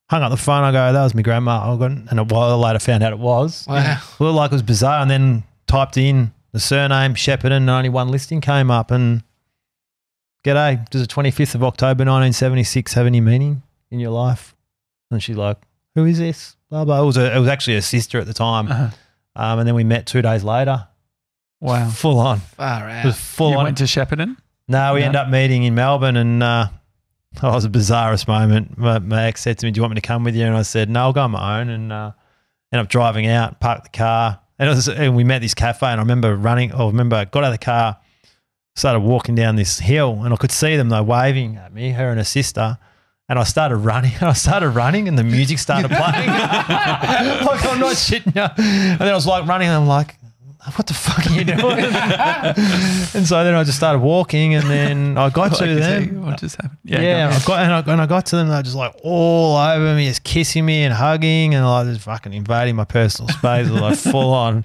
[0.09, 0.65] Hung up the phone.
[0.65, 1.73] I go, that was my grandma.
[1.73, 3.67] I got, and a while later found out it was.
[3.69, 4.01] Wow.
[4.19, 5.01] Looked like it was bizarre.
[5.03, 8.91] And then typed in the surname Shepparton and only one listing came up.
[8.91, 9.23] And
[10.45, 14.55] g'day, does the 25th of October 1976 have any meaning in your life?
[15.11, 15.59] And she's like,
[15.95, 16.57] who is this?
[16.71, 17.03] Blah, blah.
[17.03, 18.69] It was, a, it was actually a sister at the time.
[18.71, 18.91] Uh-huh.
[19.37, 20.87] Um, and then we met two days later.
[21.61, 21.89] Wow.
[21.91, 22.41] Full on.
[22.41, 23.19] Far It was out.
[23.21, 23.65] full You on.
[23.65, 24.37] went to Shepparton?
[24.69, 25.07] No, we No?
[25.07, 26.69] end up meeting in Melbourne, and uh,
[27.41, 28.79] that was the bizarrest moment.
[28.79, 30.57] My, my ex said to me, "Do you want me to come with you?" And
[30.57, 32.13] I said, "No, I'll go on my own." And uh,
[32.73, 35.87] end up driving out, parked the car, and, it was, and we met this cafe.
[35.87, 36.73] And I remember running.
[36.73, 37.99] I remember I got out of the car,
[38.77, 40.89] started walking down this hill, and I could see them.
[40.89, 42.79] They waving at me, her and her sister.
[43.31, 44.13] And I started running.
[44.15, 46.29] and I started running, and the music started playing.
[46.29, 48.43] like I'm not shitting you.
[48.65, 49.69] And then I was like running.
[49.69, 50.17] And I'm like,
[50.75, 51.79] what the fuck are you doing?
[53.15, 56.23] and so then I just started walking, and then I got to you them.
[56.27, 56.79] What just happened?
[56.85, 57.37] Yeah, go.
[57.37, 58.49] I got and I, and I got to them.
[58.49, 62.33] They're just like all over me, just kissing me and hugging, and like just fucking
[62.33, 64.65] invading my personal space, like full on.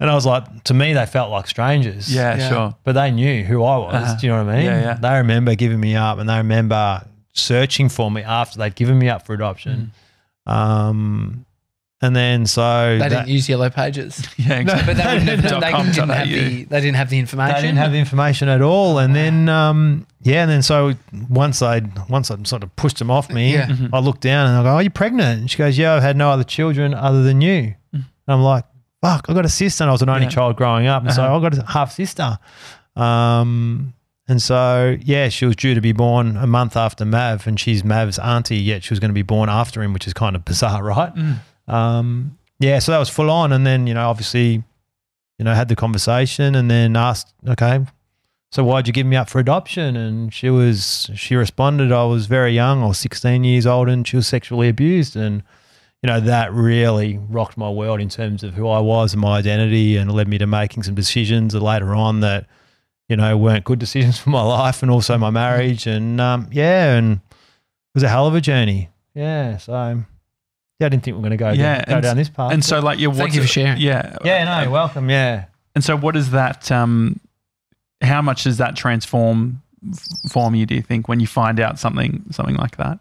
[0.00, 2.12] And I was like, to me, they felt like strangers.
[2.14, 2.48] Yeah, Yeah.
[2.48, 2.76] sure.
[2.84, 3.94] but they knew who I was.
[3.94, 4.16] Uh-huh.
[4.20, 4.64] Do you know what I mean?
[4.66, 4.94] Yeah, yeah.
[4.94, 7.02] They remember giving me up, and they remember
[7.32, 9.92] searching for me after they'd given me up for adoption.
[10.46, 11.46] Um,
[12.04, 14.26] and then so They that- didn't use yellow pages.
[14.36, 14.94] Yeah, exactly.
[14.94, 17.54] But they, wouldn't have, Dot they com didn't have the they didn't have the information.
[17.56, 18.98] They didn't have the information at all.
[18.98, 20.94] And then, um, yeah, and then so
[21.28, 23.66] once I once I sort of pushed them off me, Yeah.
[23.66, 23.90] Mhm.
[23.92, 26.16] I look down and I go, "Are you pregnant?" And she goes, "Yeah, I've had
[26.16, 28.64] no other children other than you." And I'm like,
[29.02, 30.28] "Fuck, I got a sister." And I was an only Yeah.
[30.30, 31.36] child growing up, and so Uh-huh.
[31.38, 32.38] I got a half sister.
[32.96, 33.92] Um,
[34.28, 37.84] and so yeah, she was due to be born a month after Mav, and she's
[37.84, 38.56] Mav's auntie.
[38.56, 41.14] Yet she was going to be born after him, which is kind of bizarre, right?
[41.14, 41.36] Mm.
[41.68, 44.62] Um, yeah, so that was full on, and then you know, obviously,
[45.38, 47.84] you know, had the conversation, and then asked, okay,
[48.50, 49.96] so why'd you give me up for adoption?
[49.96, 54.06] And she was, she responded, I was very young, I was 16 years old, and
[54.06, 55.42] she was sexually abused, and
[56.02, 59.38] you know, that really rocked my world in terms of who I was and my
[59.38, 62.46] identity, and led me to making some decisions later on that,
[63.08, 66.94] you know, weren't good decisions for my life and also my marriage, and um, yeah,
[66.94, 68.90] and it was a hell of a journey.
[69.14, 70.04] Yeah, so.
[70.84, 72.52] Yeah, I didn't think we are going to go, Yeah, down, go down this path.
[72.52, 73.80] And so, like, you Thank you for sharing.
[73.80, 75.08] Yeah, yeah, no, you're welcome.
[75.08, 75.46] Yeah.
[75.74, 76.70] And so, what is that?
[76.70, 77.18] Um,
[78.02, 80.66] how much does that transform f- form you?
[80.66, 82.98] Do you think when you find out something something like that?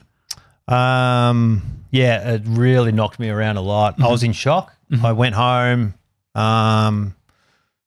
[0.74, 1.62] Um,
[1.92, 4.02] yeah, it really knocked me around a lot.
[4.02, 4.74] I was in shock.
[4.92, 5.04] Mhm.
[5.04, 5.94] I went home
[6.36, 7.16] um,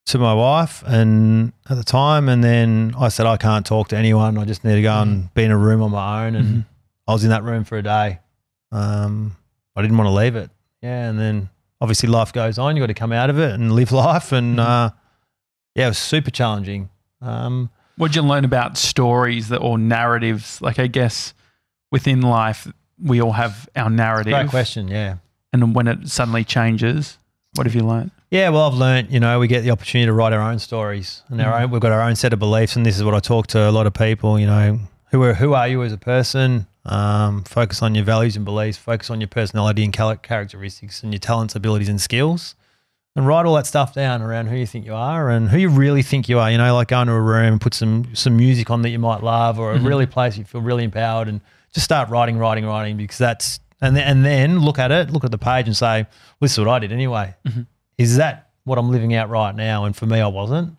[0.06, 3.96] to my wife and at the time, and then I said I can't talk to
[3.96, 4.38] anyone.
[4.38, 6.34] I just need to go and be in a room on my own.
[6.36, 6.64] And Mhm.
[7.08, 8.18] I was in that room for a day.
[8.72, 9.36] Um,
[9.76, 10.50] I didn't want to leave it.
[10.82, 11.48] Yeah, and then
[11.80, 12.76] obviously life goes on.
[12.76, 14.32] You got to come out of it and live life.
[14.32, 14.64] And Mhm.
[14.66, 14.90] uh,
[15.74, 16.88] yeah, it was super challenging.
[17.20, 20.60] Um, What did you learn about stories that or narratives?
[20.60, 21.34] Like, I guess
[21.90, 22.66] within life,
[23.02, 24.88] we all have our narrative, great question.
[24.88, 25.16] Yeah.
[25.52, 27.16] and when it suddenly changes,
[27.54, 28.10] what have you learned?
[28.30, 31.22] Yeah, well, I've learned, you know, we get the opportunity to write our own stories
[31.28, 31.62] and our Mhm.
[31.64, 32.76] own, we've got our own set of beliefs.
[32.76, 34.80] And this is what I talk to a lot of people, you know,
[35.12, 36.66] who are, who are you as a person?
[36.86, 41.18] Um, focus on your values and beliefs, focus on your personality and characteristics and your
[41.18, 42.54] talents, abilities, and skills.
[43.16, 45.68] And write all that stuff down around who you think you are and who you
[45.70, 46.50] really think you are.
[46.50, 48.98] You know, like go into a room and put some some music on that you
[48.98, 49.86] might love or a Mhm.
[49.86, 51.40] really place you feel really empowered and
[51.72, 55.24] just start writing, writing, writing because that's and then, and then look at it, look
[55.24, 56.08] at the page and say, well,
[56.42, 57.34] this is what I did anyway.
[57.46, 57.66] Mhm.
[57.98, 59.84] Is that what I'm living out right now?
[59.86, 60.76] And for me, I wasn't.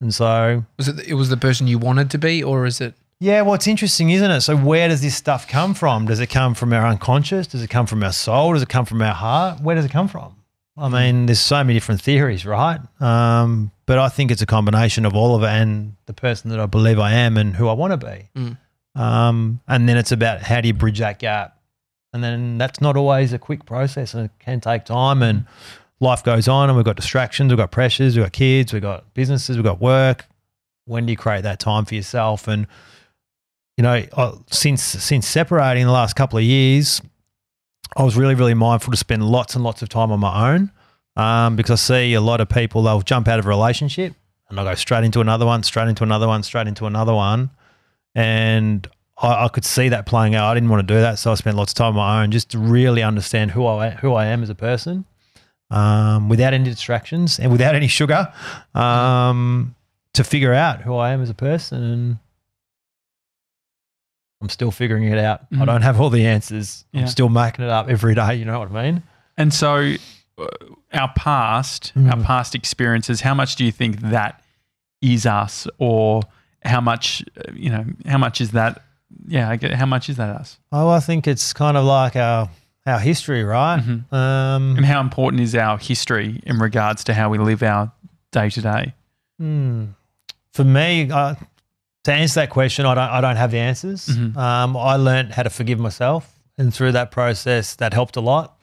[0.00, 1.00] And so, Was it?
[1.08, 2.94] It was the person you wanted to be, or is it?
[3.24, 4.42] Yeah, well, it's interesting, isn't it?
[4.42, 6.04] So, where does this stuff come from?
[6.04, 7.46] Does it come from our unconscious?
[7.46, 8.52] Does it come from our soul?
[8.52, 9.60] Does it come from our heart?
[9.60, 10.36] Where does it come from?
[10.76, 12.80] I mean, there's so many different theories, right?
[13.00, 16.60] Um, but I think it's a combination of all of it and the person that
[16.60, 18.28] I believe I am and who I want to be.
[18.36, 18.58] Mm.
[18.94, 21.58] Um, and then it's about how do you bridge that gap?
[22.12, 25.46] And then that's not always a quick process and it can take time and
[25.98, 29.14] life goes on and we've got distractions, we've got pressures, we've got kids, we've got
[29.14, 30.26] businesses, we've got work.
[30.84, 32.48] When do you create that time for yourself?
[32.48, 32.66] And,
[33.76, 37.00] you know, since since separating the last couple of years,
[37.96, 40.70] I was really, really mindful to spend lots and lots of time on my own
[41.16, 44.14] um, because I see a lot of people, they'll jump out of a relationship
[44.48, 47.50] and they'll go straight into another one, straight into another one, straight into another one.
[48.14, 48.86] And
[49.18, 50.50] I, I could see that playing out.
[50.50, 51.18] I didn't want to do that.
[51.18, 53.90] So I spent lots of time on my own just to really understand who I,
[53.90, 55.04] who I am as a person
[55.70, 58.32] um, without any distractions and without any sugar
[58.74, 59.74] um,
[60.14, 61.82] to figure out who I am as a person.
[61.82, 62.18] And
[64.44, 65.40] I'm still figuring it out.
[65.52, 65.66] I Mhm.
[65.66, 66.84] don't have all the answers.
[66.92, 67.00] Yeah.
[67.00, 68.34] I'm still making it up every day.
[68.34, 69.02] You know what I mean?
[69.38, 69.94] And so,
[70.38, 70.44] uh,
[70.92, 72.24] our past, our Mm.
[72.24, 74.42] past experiences, how much do you think that
[75.00, 76.20] is us, or
[76.62, 78.82] how much, uh, you know, how much is that
[79.28, 80.58] yeah, I get how much is that us?
[80.72, 82.50] Oh, I think it's kind of like our
[82.86, 83.80] our history, right?
[83.80, 84.12] Mhm.
[84.12, 87.92] Um, And how important is our history in regards to how we live our
[88.32, 88.92] day to day?
[89.38, 89.84] Hmm.
[90.52, 91.34] For me, uh,
[92.04, 93.10] to answer that question, I don't.
[93.10, 94.06] I don't have the answers.
[94.08, 94.36] Mhm.
[94.36, 98.56] Um, I learned how to forgive myself, and through that process, that helped a lot.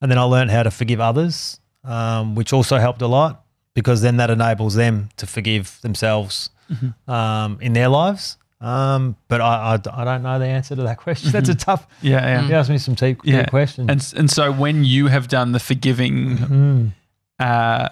[0.00, 3.44] And then I learned how to forgive others, um, which also helped a lot
[3.74, 6.94] because then that enables them to forgive themselves Mhm.
[7.12, 8.36] um, in their lives.
[8.60, 11.30] Um, but I, I, I don't know the answer to that question.
[11.30, 11.86] That's a tough.
[12.02, 12.48] Yeah, yeah.
[12.48, 13.44] You asked me some deep, deep Yeah.
[13.46, 13.88] questions.
[13.88, 16.92] And and so when you have done the forgiving, Mm.
[17.38, 17.88] uh,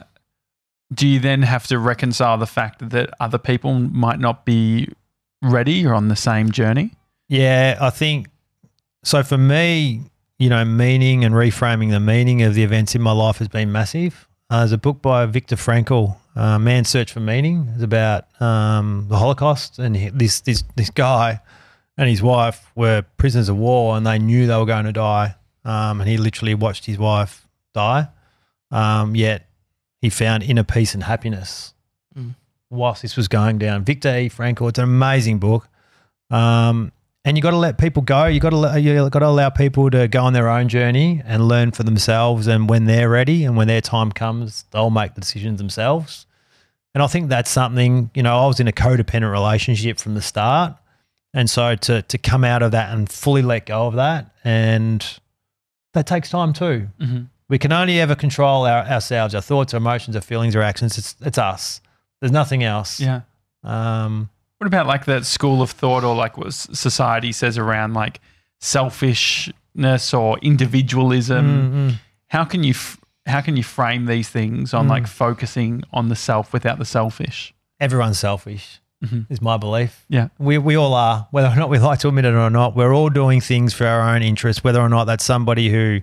[0.93, 4.89] do you then have to reconcile the fact that other people might not be
[5.43, 6.93] ready or on the same journey?
[7.29, 8.29] Yeah, I think
[9.03, 9.23] so.
[9.23, 10.03] For me,
[10.39, 13.73] you know, meaning and reframing the meaning of the events in my life has been
[13.73, 14.29] massive.
[14.49, 19.07] Uh, there's a book by Viktor Frankl, uh, "Man's Search for Meaning." is about um,
[19.09, 21.41] the Holocaust, and this this this guy
[21.99, 25.35] and his wife were prisoners of war, and they knew they were going to die.
[25.65, 28.09] Um, and he literally watched his wife die.
[28.71, 29.46] Um, yet
[30.07, 31.75] he found inner peace and happiness
[32.17, 32.35] Mm.
[32.71, 33.85] whilst this was going down.
[33.85, 34.29] Viktor E.
[34.31, 34.69] Frankl.
[34.69, 35.69] It's an amazing book.
[36.31, 36.93] Um,
[37.25, 38.27] and you got to let people go.
[38.27, 41.49] You got to you got to allow people to go on their own journey and
[41.49, 42.47] learn for themselves.
[42.47, 46.25] And when they're ready and when their time comes, they'll make the decisions themselves.
[46.95, 48.11] And I think that's something.
[48.15, 50.75] You know, I was in a codependent relationship from the start,
[51.35, 55.05] and so to to come out of that and fully let go of that, and
[55.95, 56.89] that takes time too.
[57.01, 57.25] Mm-hmm.
[57.49, 60.99] We can only ever control our, ourselves, our thoughts, our emotions, our feelings, our actions.
[60.99, 61.81] It's it's us.
[62.21, 62.99] There's nothing else.
[63.01, 63.21] Yeah.
[63.63, 68.21] Um, What about like that school of thought or like what society says around like
[68.61, 71.47] selfishness or individualism?
[71.47, 71.95] mm, mm.
[72.29, 74.91] How can you f- how can you frame these things on Mm.
[74.91, 77.53] like focusing on the self without the selfish?
[77.79, 78.81] everyone's selfish.
[79.05, 79.27] Mhm.
[79.29, 80.07] Is my belief.
[80.09, 80.29] Yeah.
[80.39, 82.75] We, we all are, whether or not we like to admit it or not.
[82.75, 86.01] We're all doing things for our own interest, whether or not that's somebody who,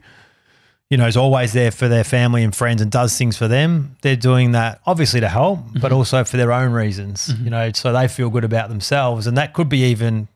[0.93, 3.95] you know, is always there for their family and friends and does things for them.
[4.03, 7.91] They're doing that obviously to help, but also for their own reasons, you know, so
[7.91, 9.25] they feel good about themselves.
[9.25, 10.27] And that could be even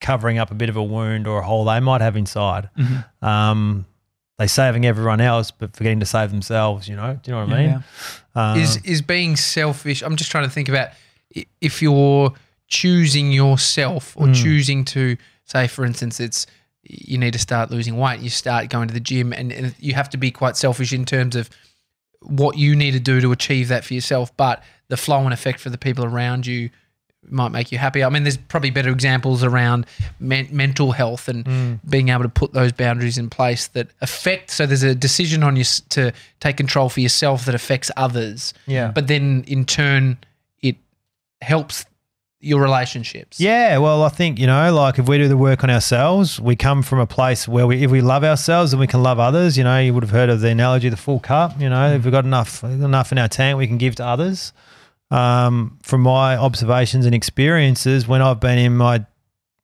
[0.00, 2.68] covering up a bit of a wound or a hole they might have inside.
[2.78, 3.04] Mhm.
[3.26, 3.86] Um,
[4.38, 7.18] they saving everyone else, but forgetting to save themselves, you know?
[7.20, 7.84] Do you know what I mean?
[8.36, 10.00] Um, is is being selfish.
[10.02, 10.90] I'm just trying to think about
[11.60, 12.32] if you're
[12.68, 14.34] choosing yourself or Mm.
[14.42, 16.46] choosing to say, for instance, it's
[16.84, 18.20] you need to start losing weight.
[18.20, 21.04] You start going to the gym, and, and you have to be quite selfish in
[21.04, 21.48] terms of
[22.20, 24.34] what you need to do to achieve that for yourself.
[24.36, 26.70] But the flow and effect for the people around you
[27.30, 28.04] might make you happy.
[28.04, 29.86] I mean, there's probably better examples around
[30.20, 31.80] men- mental health and Mm.
[31.88, 34.50] being able to put those boundaries in place that affect.
[34.50, 38.52] So there's a decision on you s- to take control for yourself that affects others
[38.66, 38.88] yeah.
[38.90, 40.18] but then in turn
[40.60, 40.76] it
[41.40, 41.86] helps
[42.44, 43.40] your relationships.
[43.40, 46.56] Yeah, well, I think you know, like if we do the work on ourselves, we
[46.56, 49.56] come from a place where we, if we love ourselves, then we can love others.
[49.56, 51.60] You know, you would have heard of the analogy, of the full cup.
[51.60, 54.52] You know, if we've got enough enough in our tank, we can give to others.
[55.10, 59.04] Um, from my observations and experiences, when I've been in my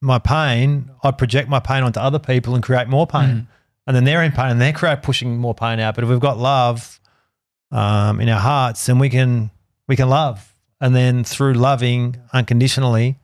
[0.01, 3.49] my pain, I project my pain onto other people and create more pain,
[3.87, 5.95] and then they're in pain and they're create pushing more pain out.
[5.95, 7.01] But if we've got love
[7.71, 9.51] um, in our hearts, then we can
[9.89, 13.19] we can love, and then through loving unconditionally,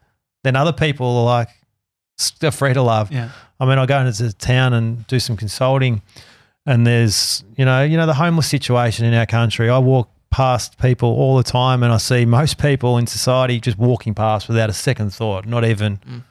[0.44, 1.48] then other people are like
[2.52, 3.12] free to love.
[3.12, 3.30] Yeah.
[3.58, 6.02] I mean, I go into town and do some consulting,
[6.64, 9.70] and there's you know you know the homeless situation in our country.
[9.70, 13.78] I walk past people all the time, and I see most people in society just
[13.78, 15.96] walking past without a second thought, not even.
[15.98, 16.22] Mm.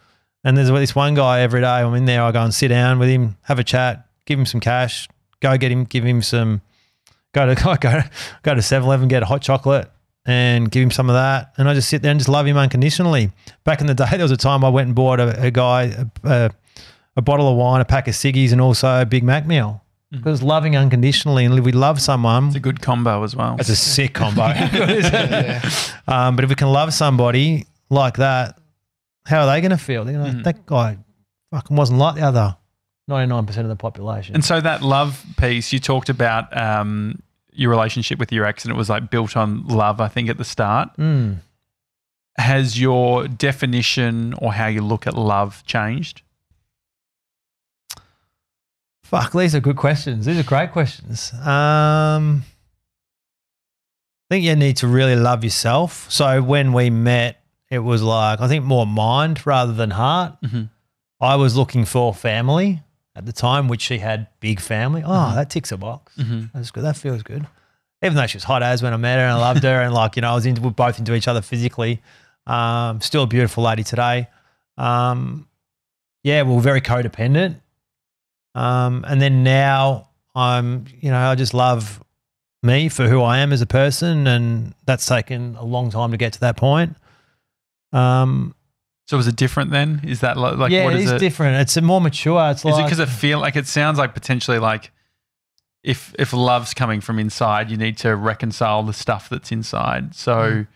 [0.43, 1.67] And there's this one guy every day.
[1.67, 2.21] I'm in there.
[2.21, 5.09] I go and sit down with him, have a chat, give him some cash,
[5.39, 6.61] go get him, give him some.
[7.33, 7.75] Go to go
[8.43, 9.89] go to 7-Eleven, get a hot chocolate,
[10.25, 11.53] and give him some of that.
[11.57, 13.31] And I just sit there and just love him unconditionally.
[13.63, 15.83] Back in the day, there was a time I went and bought a, a guy
[15.83, 16.51] a, a,
[17.17, 19.81] a bottle of wine, a pack of ciggies, and also a Big Mac meal.
[20.11, 23.57] Because loving unconditionally, and if we love someone, It's a good combo as well.
[23.59, 24.47] It's a sick combo.
[24.47, 25.67] Yeah.
[26.07, 28.57] um, but if we can love somebody like that,
[29.25, 30.05] how are they going to feel?
[30.05, 30.43] They're going Mhm.
[30.43, 30.97] that guy
[31.51, 32.55] fucking wasn't like the other
[33.07, 34.35] ninety nine percent of the population.
[34.35, 37.21] And so that love piece you talked about um,
[37.57, 39.99] your relationship with your ex, and it was like built on love.
[40.01, 41.37] I think at the start Mm.
[42.37, 46.21] has your definition or how you look at love changed?
[49.03, 50.25] Fuck, these are good questions.
[50.25, 51.31] These are great questions.
[51.33, 52.43] Um,
[54.27, 56.09] I think you need to really love yourself.
[56.11, 60.41] So when we met, it was like I think more mind rather than heart.
[60.41, 60.69] Mhm.
[61.21, 62.81] I was looking for family
[63.15, 65.01] at the time, which she had big family.
[65.05, 66.13] Oh, that ticks a box.
[66.17, 66.51] Mhm.
[66.53, 66.83] That's good.
[66.83, 67.47] That feels good.
[68.03, 69.93] Even though she was hot as when I met her and I loved her and
[69.93, 72.01] like, you know, I was into, we're both into each other physically.
[72.45, 74.27] Um, still a beautiful lady today.
[74.77, 75.47] Um,
[76.23, 77.61] yeah, we we're very codependent.
[78.53, 82.03] Um, and then now I'm, you know, I just love
[82.61, 86.17] me for who I am as a person, and that's taken a long time to
[86.17, 86.95] get to that point.
[87.93, 88.55] Um,
[89.07, 90.01] So is it different then?
[90.03, 91.19] Is that li- like yeah, what it is is it?
[91.19, 91.57] different.
[91.61, 92.49] It's a more mature.
[92.49, 94.91] It's like Is it because I feel like it sounds like potentially like
[95.83, 100.15] if if love's coming from inside, you need to reconcile the stuff that's inside.
[100.15, 100.61] So Mm.
[100.61, 100.67] if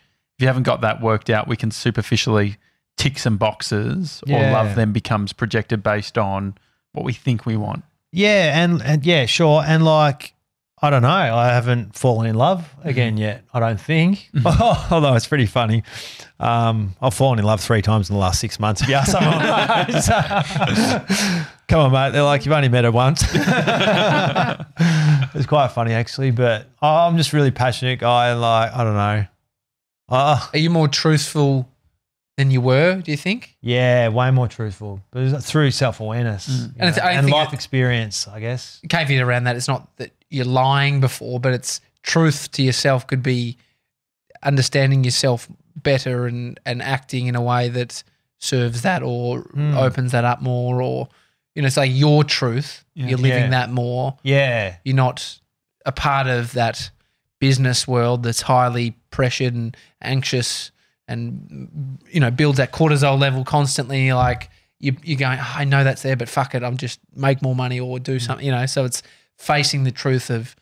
[0.42, 2.58] you haven't got that worked out, we can superficially
[2.98, 6.54] tick some boxes, or love then becomes projected based on
[6.92, 7.84] what we think we want.
[8.12, 9.64] Yeah, and, and yeah, sure.
[9.66, 10.34] And like,
[10.82, 13.44] I don't know, I haven't fallen in love again yet.
[13.54, 14.30] I don't think.
[14.46, 15.84] Although it's pretty funny.
[16.40, 18.82] Um, I've fallen in love three times in the last six months.
[18.82, 19.42] If you ask someone,
[21.68, 22.12] come on, mate.
[22.14, 23.24] They're like, you've only met her once.
[25.36, 28.34] it's quite funny actually, but I'm just really passionate guy.
[28.34, 29.26] Like, I don't know.
[30.08, 31.70] Uh, Are you more truthful
[32.38, 32.96] than you were?
[33.02, 33.56] Do you think?
[33.62, 38.80] yeah, way more truthful, but through self awareness And it's- and life experience, I guess.
[38.90, 39.56] caveat around that.
[39.58, 43.58] It's not that you're lying before, but it's truth to yourself could be
[44.44, 48.04] understanding yourself better and, and acting in a way that
[48.38, 49.76] serves that or Hmm.
[49.76, 51.10] opens that up more or
[51.56, 52.86] you know, it's like your truth.
[52.94, 53.08] Yeah.
[53.08, 53.50] You're living Yeah.
[53.50, 54.18] that more.
[54.24, 55.40] Yeah, You're not
[55.86, 56.90] a part of that
[57.40, 60.72] business world that's highly pressured and anxious
[61.08, 64.14] and you know builds that cortisol level constantly.
[64.14, 64.50] Like
[64.80, 67.56] you you're going, "Oh, I know that's there, but fuck it, I'm just make more
[67.56, 68.46] money or do something.
[68.46, 69.02] You know, so it's
[69.40, 70.56] facing the truth of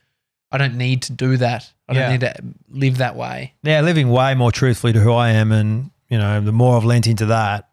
[0.51, 1.69] I don't need to do that.
[1.89, 2.33] I don't need to
[2.69, 3.53] live that way.
[3.63, 6.85] yeah, living way more truthfully to who I am, and you know, the more I've
[6.85, 7.67] lent into that,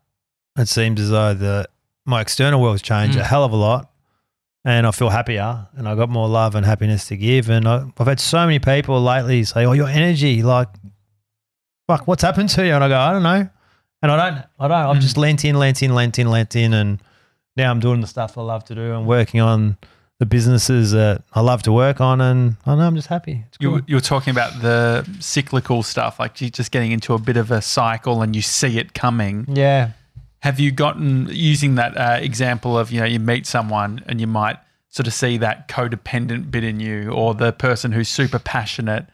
[0.59, 1.68] it seems as though the
[2.05, 3.20] my external world's changed Mm.
[3.20, 3.90] a hell of a lot,
[4.64, 7.86] and I feel happier, and I got more love and happiness to give, and I,
[7.98, 10.68] I've had so many people lately say, "Oh, your energy, like,
[11.86, 13.48] fuck, what's happened to you?" And I go, "I don't know,"
[14.02, 14.72] and I don't, I don't.
[14.90, 15.00] I've Mm.
[15.00, 17.00] just lent in, lent in, lent in, lent in, and
[17.57, 19.76] now I'm doing the stuff I love to do and working on
[20.25, 23.45] the businesses that I love to work on, and I know I'm just happy.
[23.49, 23.81] It's You, cool.
[23.87, 27.51] you were talking about the cyclical stuff, like you're just getting into a bit of
[27.51, 29.45] a cycle and you see it coming.
[29.49, 29.91] yeah.
[30.41, 34.27] Have you gotten using that uh, example of you know you meet someone and you
[34.27, 34.59] might
[34.91, 39.07] sort of see that codependent bit in you or the person who's super passionate?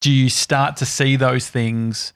[0.00, 2.12] Do you start to see those things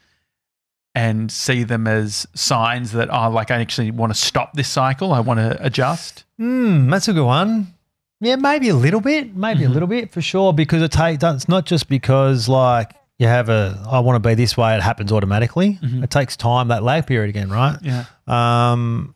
[0.95, 5.13] and see them as signs that oh, like I actually want to stop this cycle?
[5.13, 6.25] I want to adjust.
[6.39, 7.75] Hmm, that's a good one.
[8.21, 9.71] Yeah, maybe a little bit, maybe Mm-hmm.
[9.71, 10.53] a little bit for sure.
[10.53, 11.23] Because it takes.
[11.23, 13.81] It's not just because like you have a.
[13.89, 14.75] I want to be this way.
[14.75, 15.79] It happens automatically.
[15.83, 16.03] Mhm.
[16.03, 16.69] It takes time.
[16.69, 17.79] That lag period again, right?
[17.81, 19.15] Yeah, Um,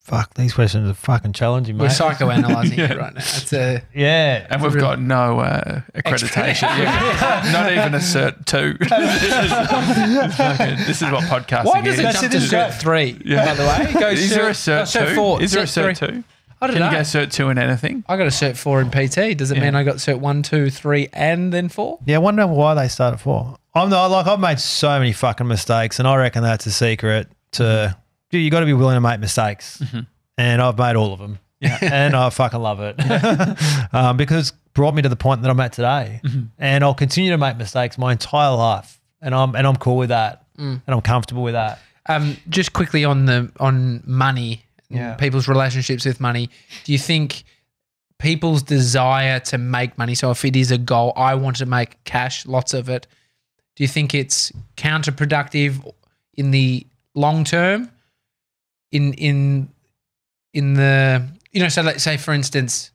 [0.00, 0.34] fuck.
[0.34, 1.82] These questions are fucking challenging, mate.
[1.84, 2.84] We're psychoanalyzing Yeah.
[2.92, 3.20] it right now.
[3.20, 4.46] It's a yeah.
[4.50, 6.62] and we've Really- got no uh, accreditation.
[6.78, 7.50] Yeah.
[7.52, 8.74] Not even a cert two.
[8.80, 8.90] this,
[9.22, 12.00] is, fucking- this is what podcasting why does is.
[12.00, 13.20] it That's jump to cert three?
[13.24, 13.44] Yeah.
[13.46, 15.14] By the way, It goes is there a oh, cert, two?
[15.14, 15.40] four?
[15.42, 16.08] Is there a cert three.
[16.08, 16.24] two?
[16.60, 16.90] I don't Can know.
[16.90, 18.04] you go cert two in anything?
[18.08, 19.36] I got a cert four in PT.
[19.36, 19.64] Does it Yeah.
[19.64, 21.98] mean I got cert one, two, three, and then four?
[22.04, 23.56] Yeah, I wonder why they started four.
[23.74, 27.28] I'm not like I've made so many fucking mistakes, and I reckon that's a secret
[27.52, 27.96] to.
[28.32, 30.06] You got to be willing to make mistakes, Mhm.
[30.38, 31.38] and I've made all of them.
[31.60, 31.78] Yeah.
[31.82, 32.96] and I fucking love it
[33.92, 36.48] um, because it's brought me to the point that I'm at today, Mhm.
[36.58, 40.08] and I'll continue to make mistakes my entire life, and I'm and I'm cool with
[40.10, 40.82] that, Mm.
[40.86, 41.78] and I'm comfortable with that.
[42.08, 45.14] Um, just quickly on the on money, Yeah.
[45.14, 46.50] people's relationships with money.
[46.84, 47.44] Do you think
[48.18, 50.14] people's desire to make money?
[50.14, 53.06] So if it is a goal, I want to make cash, lots of it.
[53.76, 55.90] Do you think it's counterproductive
[56.34, 57.90] in the long term?
[58.92, 59.68] In in
[60.52, 62.90] in the you know, so let's say for instance,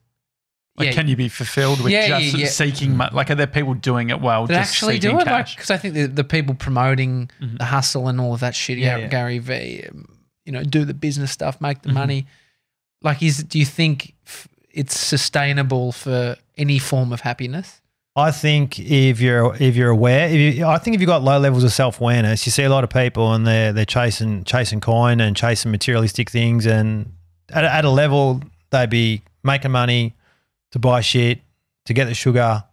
[0.77, 3.15] Like, yeah, can you be fulfilled with Yeah, just yeah, seeking money?
[3.15, 4.45] Like, are there people doing it well?
[4.47, 5.27] that actually do seeking it?
[5.31, 7.57] Like, because I think the, the people promoting Mhm.
[7.57, 9.07] the hustle and all of that shit, Yeah.
[9.07, 9.85] Gary V,
[10.45, 11.93] you know, do the business stuff, make the Mhm.
[11.93, 12.27] money.
[13.01, 14.13] Like, is do you think
[14.71, 17.81] it's sustainable for any form of happiness?
[18.17, 21.37] I think if you're if you're aware, if you, I think if you've got low
[21.37, 24.79] levels of self awareness, you see a lot of people and they're they're chasing chasing
[24.79, 27.11] coin and chasing materialistic things, and
[27.49, 28.41] at, a- at a level
[28.71, 30.13] they'd be making money
[30.71, 31.41] to buy shit
[31.85, 32.63] to get the sugar,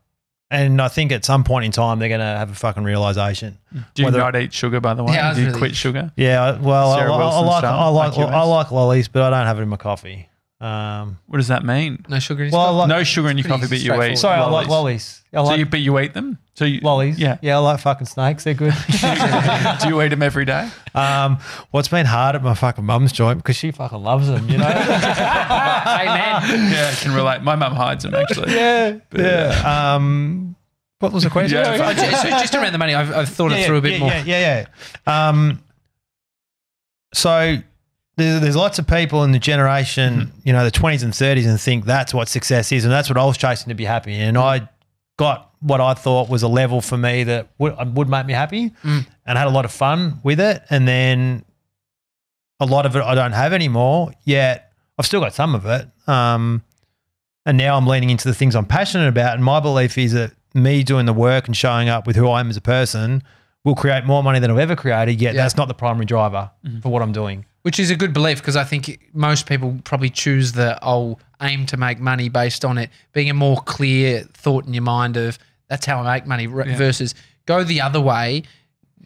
[0.52, 3.58] and I think at some point in time they're gonna have a fucking realization.
[3.72, 5.14] Do you whether- not eat sugar, by the way?
[5.14, 6.12] Yeah, Do you really- quit sugar?
[6.16, 9.22] Yeah, well, I, Sarah I, I Wilson like I like like I like lollies, but
[9.22, 10.28] I don't have it in my coffee.
[10.62, 12.04] Um, What does that mean?
[12.08, 12.42] No sugar.
[12.42, 12.76] in his Well, coffee?
[12.78, 14.16] like- no sugar in your coffee, but you eat.
[14.16, 14.70] sorry, I like lollies.
[14.70, 15.22] lollies.
[15.32, 16.38] I So like you, but you eat them.
[16.54, 17.18] So you, lollies.
[17.18, 17.38] Yeah.
[17.42, 18.44] yeah, I like fucking snakes.
[18.44, 18.72] They're good.
[19.82, 20.68] Do you eat them every day?
[20.94, 21.38] Um,
[21.72, 24.68] what's been hard at my fucking mum's joint because she fucking loves them, you know.
[24.68, 26.72] Amen.
[26.72, 27.42] Yeah, I can relate.
[27.42, 28.54] My mum hides them actually.
[28.54, 29.94] yeah, yeah.
[29.94, 30.54] Um,
[31.00, 31.58] what was the question?
[31.58, 33.98] Yeah, ju- so just around the money, I've, I've thought it through a bit yeah,
[33.98, 34.10] more.
[34.10, 34.66] Yeah, yeah,
[35.06, 35.28] yeah.
[35.28, 35.64] Um,
[37.14, 37.56] so
[38.16, 41.60] there's, there's lots of people in the generation, you know, the 20s and 30s, and
[41.60, 44.14] think that's what success is, and that's what I was chasing to be happy.
[44.14, 44.68] And I
[45.16, 48.70] got what I thought was a level for me that would, would make me happy,
[48.82, 49.06] Mm.
[49.26, 50.62] and had a lot of fun with it.
[50.70, 51.44] And then
[52.60, 54.12] a lot of it I don't have anymore.
[54.24, 55.88] Yet I've still got some of it.
[56.08, 56.62] Um,
[57.46, 59.34] and now I'm leaning into the things I'm passionate about.
[59.34, 62.40] And my belief is that me doing the work and showing up with who I
[62.40, 63.22] am as a person
[63.64, 65.20] will create more money than I've ever created.
[65.20, 65.42] Yet Yeah.
[65.42, 66.80] that's not the primary driver Mm-hmm.
[66.80, 67.44] for what I'm doing.
[67.62, 71.64] Which is a good belief because I think most people probably choose the I'll aim
[71.66, 75.38] to make money based on it being a more clear thought in your mind of
[75.68, 76.76] that's how I make money Yeah.
[76.76, 77.14] versus
[77.46, 78.42] go the other way,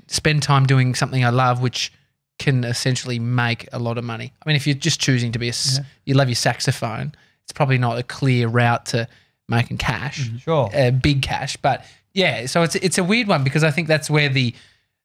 [0.09, 1.93] spend time doing something I love, which
[2.39, 4.33] can essentially make a lot of money.
[4.45, 7.53] I mean, if you're just choosing to be a, s- you love your saxophone, it's
[7.53, 9.09] probably not a clear route to
[9.49, 10.71] making cash Sure.
[10.75, 11.57] uh, big cash.
[11.57, 11.85] But
[12.15, 14.55] yeah, so it's it's a weird one because I think that's where the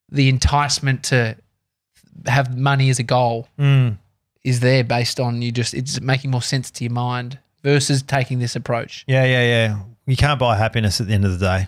[0.10, 1.36] the enticement to
[2.26, 3.98] have money as a goal Mm.
[4.44, 8.40] is there based on you just it's making more sense to your mind versus taking
[8.40, 9.04] this approach.
[9.08, 9.80] Yeah, yeah, yeah.
[10.08, 11.68] You can't buy happiness at the end of the day.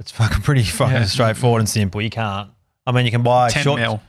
[0.00, 1.04] It's fucking pretty fucking Yeah.
[1.04, 2.00] straightforward and simple.
[2.02, 2.50] You can't.
[2.86, 3.80] I mean, you can buy 10 short.
[3.80, 4.02] mil.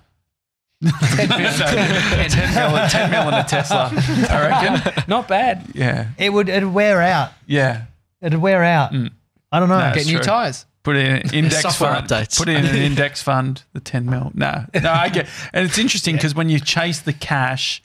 [0.84, 3.90] 10 mil, 10 mil in a Tesla,
[4.30, 5.04] I reckon.
[5.08, 5.66] Not bad.
[5.74, 6.10] Yeah.
[6.18, 7.32] It would it'd wear out.
[7.46, 7.84] Yeah.
[8.22, 8.92] It'd wear out.
[8.92, 9.12] Mm.
[9.52, 9.80] I don't know.
[9.80, 9.94] No.
[9.96, 10.24] Get new true.
[10.24, 10.66] tires.
[10.84, 12.08] Put in an index fund.
[12.08, 12.38] updates.
[12.38, 14.32] Put in an index fund, the 10 mil.
[14.34, 17.82] No, no, I get And it's interesting because when you chase the cash,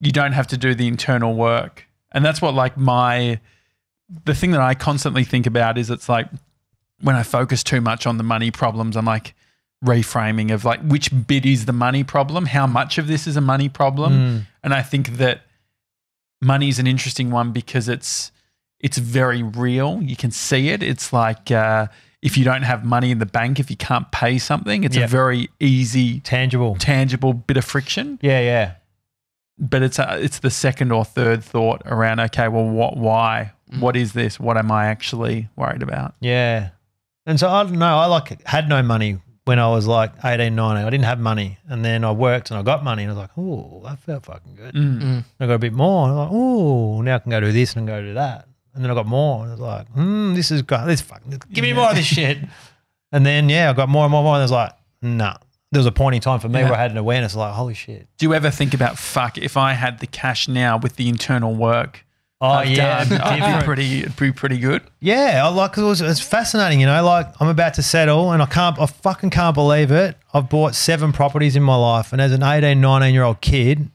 [0.00, 1.86] you don't have to do the internal work.
[2.12, 3.40] And that's what, like, my,
[4.24, 6.28] the thing that I constantly think about is it's like
[7.00, 9.34] when I focus too much on the money problems, I'm like
[9.84, 12.46] reframing of like which bit is the money problem?
[12.46, 14.12] How much of this is a money problem?
[14.12, 14.46] Mm.
[14.62, 15.42] And I think that
[16.40, 18.32] money is an interesting one because it's
[18.80, 20.02] it's very real.
[20.02, 20.82] You can see it.
[20.82, 21.86] It's like uh,
[22.24, 25.04] if you don't have money in the bank, if you can't pay something, it's Yeah.
[25.04, 26.74] a very easy, Tangible.
[26.76, 28.18] tangible bit of friction.
[28.22, 28.72] Yeah, yeah.
[29.58, 32.20] But it's a, it's the second or third thought around.
[32.20, 32.96] Okay, well, what?
[32.96, 33.52] Why?
[33.70, 33.80] Mm.
[33.80, 34.40] What is this?
[34.40, 36.14] What am I actually worried about?
[36.20, 36.70] Yeah.
[37.26, 37.98] And so I don't know.
[37.98, 40.84] I like had no money when I was like 18, 19.
[40.86, 41.58] I didn't have money.
[41.68, 44.24] And then I worked and I got money and I was like, oh, that felt
[44.24, 44.74] fucking good.
[44.74, 45.02] Mm.
[45.02, 45.24] mm.
[45.38, 46.08] I got a bit more.
[46.08, 48.48] And I'm like, oh, now I can go do this and go do that.
[48.74, 49.42] And then I got more.
[49.44, 50.86] And I was like, hmm, this is good.
[50.88, 52.38] This fucking, give me more of this shit.
[53.12, 54.34] And then, yeah, I got more and more and more.
[54.34, 54.72] And I was like,
[55.02, 55.36] nah.
[55.70, 56.70] There was a point in time for me Yeah.
[56.70, 58.06] where I had an awareness like, holy shit.
[58.18, 59.38] Do you ever think about fuck?
[59.38, 62.04] If I had the cash now with the internal work
[62.40, 63.04] Oh, I've yeah.
[63.04, 63.64] done, I'd be different.
[63.64, 64.82] pretty, it'd be pretty good.
[65.00, 67.02] Yeah, I like 'cause it was, it's fascinating, you know.
[67.02, 70.16] Like I'm about to settle, and I can't, I fucking can't believe it.
[70.34, 73.88] I've bought seven properties in my life, and as an 18, 19 year old kid,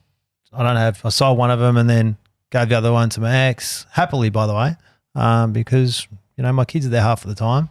[0.51, 0.99] I don't have.
[1.05, 2.17] I sold one of them and then
[2.51, 4.75] gave the other one to my ex, happily, by the way,
[5.15, 7.69] um, because you know my kids are there half of the time.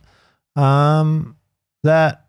[0.56, 1.36] Um,
[1.84, 2.24] that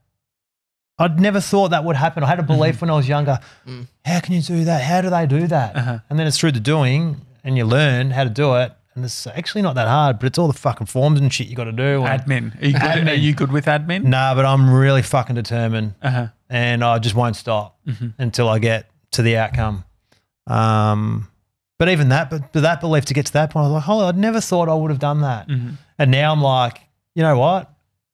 [0.98, 2.24] I'd never thought that would happen.
[2.24, 3.40] I had a belief when I was younger.
[3.66, 3.88] Mm.
[4.06, 4.82] How can you do that?
[4.84, 5.76] How do they do that?
[5.76, 6.00] Uh-huh.
[6.10, 8.74] And then it's through the doing, and you learn how to do it.
[8.96, 11.56] And it's actually not that hard, but it's all the fucking forms and shit you
[11.56, 12.02] got to do.
[12.02, 12.60] Admin.
[12.62, 13.10] Are you, good, Admin.
[13.10, 14.04] Are you good with admin?
[14.04, 16.28] Nah, but I'm really fucking determined, Uh-huh.
[16.50, 18.14] and I just won't stop Mhm.
[18.18, 19.86] until I get to the outcome.
[20.48, 21.28] Um,
[21.80, 23.90] but even that, but, but that belief to get to that point, I was like,
[23.90, 25.48] oh, I'd never thought I would have done that.
[25.48, 25.78] Mhm.
[25.98, 26.82] And now I'm like,
[27.16, 27.72] you know what?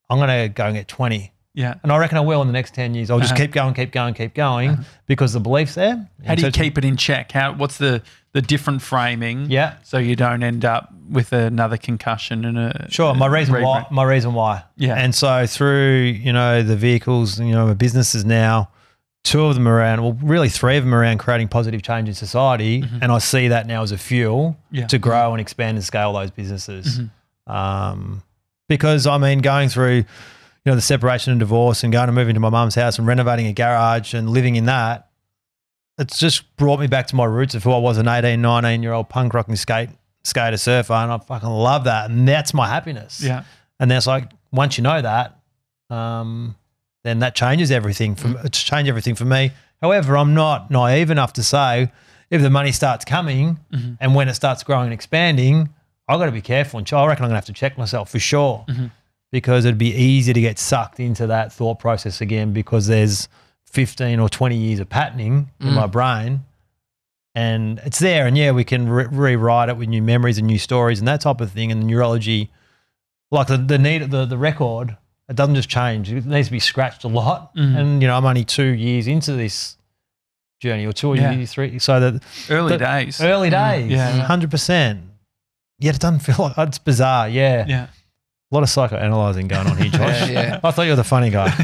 [0.09, 1.73] I'm gonna go and get 20, Yeah.
[1.83, 3.09] and I reckon I will in the next 10 years.
[3.11, 3.41] I'll just Uh-huh.
[3.41, 6.07] keep going, keep going, keep going because the belief's there.
[6.25, 7.31] How do you keep it in check?
[7.33, 7.51] How?
[7.53, 8.01] What's the
[8.33, 9.49] the different framing?
[9.49, 9.75] Yeah.
[9.83, 13.85] So you don't end up with another concussion and a Sure, my reason re- why.
[13.89, 14.63] My reason why.
[14.75, 14.95] Yeah.
[14.95, 18.69] And so through you know the vehicles, you know, my businesses now,
[19.25, 20.01] two of them around.
[20.01, 23.67] Well, really three of them around creating positive change in society, and I see that
[23.67, 24.75] now as a fuel Mm-hmm.
[24.75, 24.87] Yeah.
[24.87, 26.99] to grow and expand and scale those businesses.
[26.99, 27.53] Mhm.
[27.53, 28.23] Um,
[28.69, 32.29] because I mean, going through you know the separation and divorce, and going and moving
[32.31, 35.09] into my mum's house and renovating a garage and living in that.
[35.97, 38.83] It's just brought me back to my roots of who I was an 18, 19
[38.83, 39.89] year old punk rocking skate
[40.23, 40.91] skater surfer.
[40.93, 42.09] And I fucking love that.
[42.09, 43.21] And that's my happiness.
[43.23, 43.43] Yeah.
[43.79, 45.39] And then it's like, once you know that,
[45.89, 46.55] um,
[47.05, 48.15] then that changes everything.
[48.15, 49.51] From it's changed everything for me.
[49.81, 51.91] However, I'm not naive enough to say
[52.29, 53.93] if the money starts coming mm-hmm.
[53.99, 55.69] and when it starts growing and expanding,
[56.07, 56.79] I've got to be careful.
[56.79, 58.87] And I reckon I'm going to have to check myself for sure mm-hmm.
[59.31, 63.27] because it'd be easy to get sucked into that thought process again because there's
[63.65, 65.75] 15 or 20 years of patterning in mm.
[65.75, 66.45] my brain
[67.35, 68.25] and it's there.
[68.25, 71.21] And yeah, we can re- rewrite it with new memories and new stories and that
[71.21, 71.71] type of thing.
[71.71, 72.49] And the neurology,
[73.29, 74.97] like the the need the the record,
[75.29, 76.11] it doesn't just change.
[76.11, 77.55] It needs to be scratched a lot.
[77.55, 77.77] Mhm.
[77.77, 79.75] And you know, I'm only two years into this
[80.61, 81.31] journey, or two Yeah.
[81.31, 81.79] years, three.
[81.79, 83.21] So that Early the- days.
[83.21, 84.21] early days, Yeah.
[84.21, 85.01] hundred percent.
[85.79, 87.27] Yet it doesn't feel like it's bizarre.
[87.27, 87.87] Yeah, Yeah.
[88.51, 90.21] a lot of psychoanalyzing going on here, Josh.
[90.21, 90.59] Yeah, yeah.
[90.63, 91.49] I thought you were the funny guy.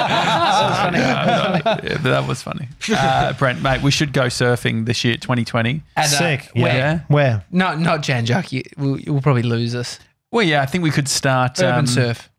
[0.00, 0.98] funny.
[0.98, 2.68] Yeah, but that was funny.
[2.92, 5.70] Uh, Brent, mate, we should go surfing this year, 2020.
[5.70, 6.50] And, uh, Sick.
[6.54, 6.76] where- Yeah.
[6.76, 6.98] Yeah.
[7.08, 7.44] Where?
[7.50, 8.52] No, not Jan Juc.
[8.52, 9.98] You will you'll probably lose us.
[10.32, 11.58] Well, yeah, I think we could start.
[11.60, 12.29] Urban um, surf,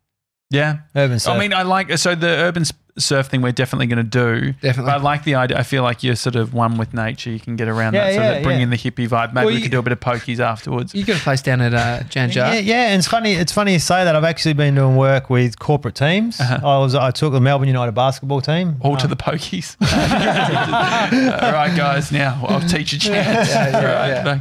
[0.52, 0.80] Yeah.
[0.94, 1.34] Urban surf.
[1.34, 2.64] I mean, I like, so the urban
[2.98, 4.52] surf thing we're definitely going to do.
[4.60, 4.90] definitely.
[4.90, 5.58] But I like the idea.
[5.58, 7.30] I feel like you're sort of one with nature.
[7.30, 8.14] You can get around Yeah, that.
[8.14, 8.64] So yeah, that bring yeah.
[8.64, 9.32] in the hippie vibe.
[9.32, 10.94] Maybe Well, we you- could do a bit of pokies afterwards.
[10.94, 13.32] you got a place down at uh, Yeah, yeah, and it's funny.
[13.32, 14.14] It's funny you say that.
[14.14, 16.38] I've actually been doing work with corporate teams.
[16.38, 16.58] Uh-huh.
[16.62, 18.76] I was I took the Melbourne United basketball team.
[18.80, 19.76] All to the pokies.
[19.80, 22.12] All right, guys.
[22.12, 23.48] Now I'll teach you chance.
[23.48, 24.40] Yeah, yeah, right, yeah.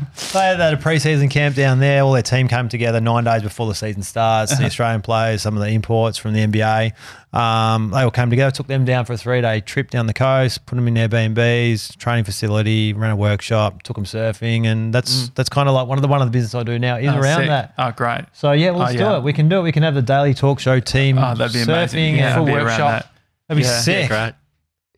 [0.57, 2.03] They had a pre-season camp down there.
[2.03, 4.57] All their team came together nine days before the season starts.
[4.57, 6.91] The Australian players, some of the imports from the NBA,
[7.33, 8.51] um, they all came together.
[8.51, 10.65] Took them down for a three-day trip down the coast.
[10.65, 15.47] Put them in Airbnbs, training facility, ran a workshop, took them surfing, and that's that's
[15.49, 17.19] kind of like one of the one of the business I do now is Oh,
[17.19, 17.47] around sick.
[17.47, 17.73] that.
[17.77, 18.25] Oh, great.
[18.33, 19.23] So yeah, let's Oh, do it.
[19.23, 19.61] We can do it.
[19.63, 22.17] We can have the daily talk show team Oh, that'd be surfing.
[22.17, 22.91] Yeah, and I'd full be around workshop.
[23.03, 23.11] that.
[23.47, 23.79] that'd be Yeah.
[23.79, 24.09] sick.
[24.09, 24.33] Great.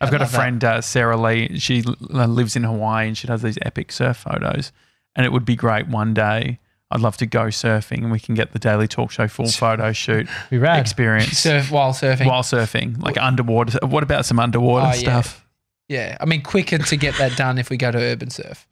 [0.02, 1.60] I've got a friend, uh, Sarah Lee.
[1.60, 4.74] She lives in Hawaii and she does these epic surf photos.
[5.16, 6.60] And it would be great one day.
[6.94, 9.92] I'd love to go surfing and we can get the Daily Talk Show full photo
[9.92, 10.80] shoot Be rad.
[10.80, 12.28] experience Surf while surfing.
[12.28, 13.80] while surfing, like underwater.
[13.86, 14.94] What about some underwater Oh, yeah.
[15.22, 15.46] stuff?
[15.90, 18.68] yeah, I mean, quicker to get that done if we go to urban surf.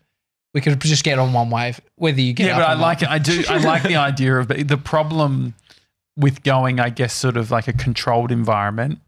[0.53, 2.73] We could just get on one wave, whether you get Yeah, up but or I
[2.75, 2.81] not.
[2.81, 3.09] like it.
[3.09, 3.43] I do.
[3.49, 5.55] I like the idea of but the problem
[6.17, 8.99] with going, I guess, sort of like a controlled environment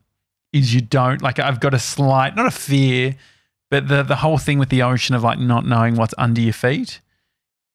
[0.54, 1.40] is you don't like.
[1.40, 3.16] I've got a slight, not a fear,
[3.70, 6.54] but the the whole thing with the ocean of like not knowing what's under your
[6.54, 7.02] feet.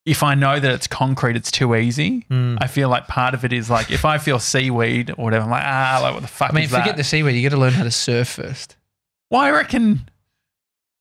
[0.09, 2.25] If I know that it's concrete, it's too easy.
[2.31, 2.59] Mm.
[2.61, 5.51] I feel like part of it is like if I feel seaweed or whatever, I'm
[5.51, 6.97] like ah, like what the fuck I mean, forget that?
[6.97, 7.35] the seaweed.
[7.37, 8.77] You got to learn how to surf first.
[9.31, 10.09] Well, I reckon,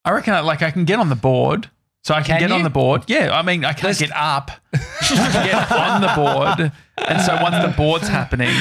[0.03, 1.69] I reckon, I, like I can get on the board,
[2.03, 3.03] so I can, Can get on the board.
[3.07, 4.51] Yeah, I mean, I can't Let's- get up.
[4.73, 4.77] I
[5.31, 6.71] can get on the board,
[7.07, 8.53] and so once the board's happening,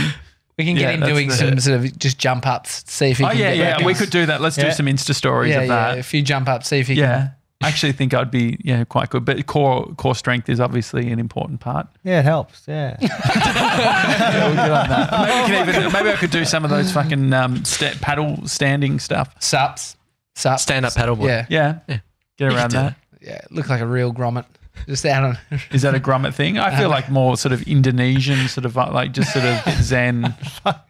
[0.58, 3.18] We can get Yeah, him doing the- some sort of just jump ups, see if
[3.18, 4.40] he oh can yeah, yeah, we could do that.
[4.40, 5.98] Let's do some Insta stories yeah, of yeah, that.
[5.98, 7.02] a few jump ups, see if he can.
[7.04, 7.28] Yeah,
[7.62, 9.24] I actually think I'd be yeah quite good.
[9.24, 11.88] But core core strength is obviously an important part.
[12.04, 12.64] Yeah, it helps.
[12.68, 12.96] Yeah.
[13.00, 15.48] yeah, we'll get on that.
[15.48, 18.98] Maybe, we even, maybe I could do some of those fucking um, sta- paddle standing
[18.98, 19.34] stuff.
[19.40, 19.96] Saps.
[20.34, 21.26] sups, Stand up paddleboard.
[21.28, 21.98] Yeah, Yeah, Yeah.
[22.38, 22.96] get around could do that.
[23.22, 23.40] yeah.
[23.50, 24.44] Look like a real grommet.
[24.86, 25.38] Just out on.
[25.72, 26.58] Is that a grommet thing?
[26.58, 30.34] I feel like more sort of Indonesian, sort of uh, like just sort of Zen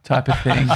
[0.05, 0.69] type of thing.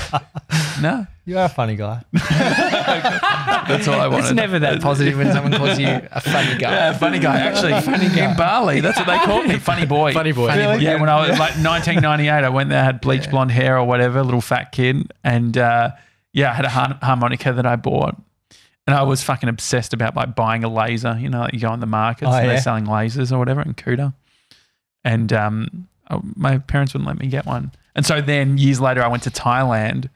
[0.80, 2.02] No, You are a funny guy.
[2.12, 4.24] that's all I wanted.
[4.26, 6.70] It's never that positive when someone calls you a funny guy.
[6.72, 7.38] Yeah, funny guy.
[7.38, 8.30] Actually, funny guy.
[8.30, 9.58] in Bali, that's what they called me.
[9.58, 10.12] Funny boy.
[10.20, 10.48] Funny boy.
[10.48, 10.74] Funny boy.
[10.82, 14.22] Yeah, when I was like 1998, I went there, had bleach blonde hair or whatever,
[14.22, 15.90] little fat kid, and uh,
[16.32, 18.16] yeah, I had a har- harmonica that I bought,
[18.86, 21.16] and I was fucking obsessed about like buying a laser.
[21.18, 22.52] You know, like you go on the markets Oh, and yeah.
[22.54, 24.14] they're selling lasers or whatever in Kuta,
[25.04, 29.02] and um, oh, my parents wouldn't let me get one, and so then years later,
[29.02, 30.08] I went to Thailand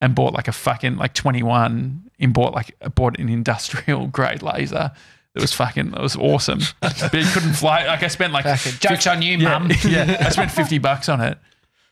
[0.00, 4.90] and bought like a fucking like 21 and bought like bought an industrial grade laser.
[5.34, 6.60] That was fucking, that was awesome.
[6.80, 7.86] but it couldn't fly.
[7.86, 8.44] Like I spent like
[8.80, 9.70] Joke's on you, yeah, mum.
[9.84, 11.38] yeah, I spent fifty bucks on it.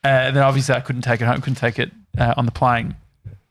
[0.04, 2.96] Uh, then obviously I couldn't take it home, couldn't take it uh, on the plane,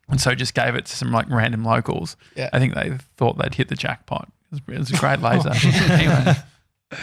[0.09, 2.17] and so just gave it to some like random locals.
[2.35, 2.49] Yeah.
[2.53, 4.29] I think they thought they'd hit the jackpot.
[4.51, 5.51] It was, it was a great laser.
[5.91, 6.33] anyway,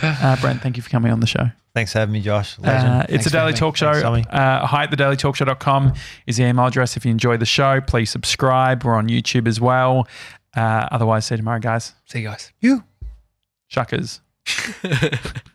[0.02, 1.50] uh, Brent, thank you for coming on the show.
[1.74, 2.56] Thanks for having me, Josh.
[2.58, 3.92] Uh, it's Thanks a daily talk show.
[3.92, 4.24] Thanks, Tommy.
[4.30, 5.92] Uh, hi at thedailytalkshow.com
[6.26, 6.96] is the email address.
[6.96, 8.82] If you enjoy the show, please subscribe.
[8.82, 10.08] We're on YouTube as well.
[10.56, 11.92] Uh, otherwise, see you tomorrow, guys.
[12.06, 12.50] See you guys.
[12.60, 12.82] You.
[13.70, 14.20] Shuckers.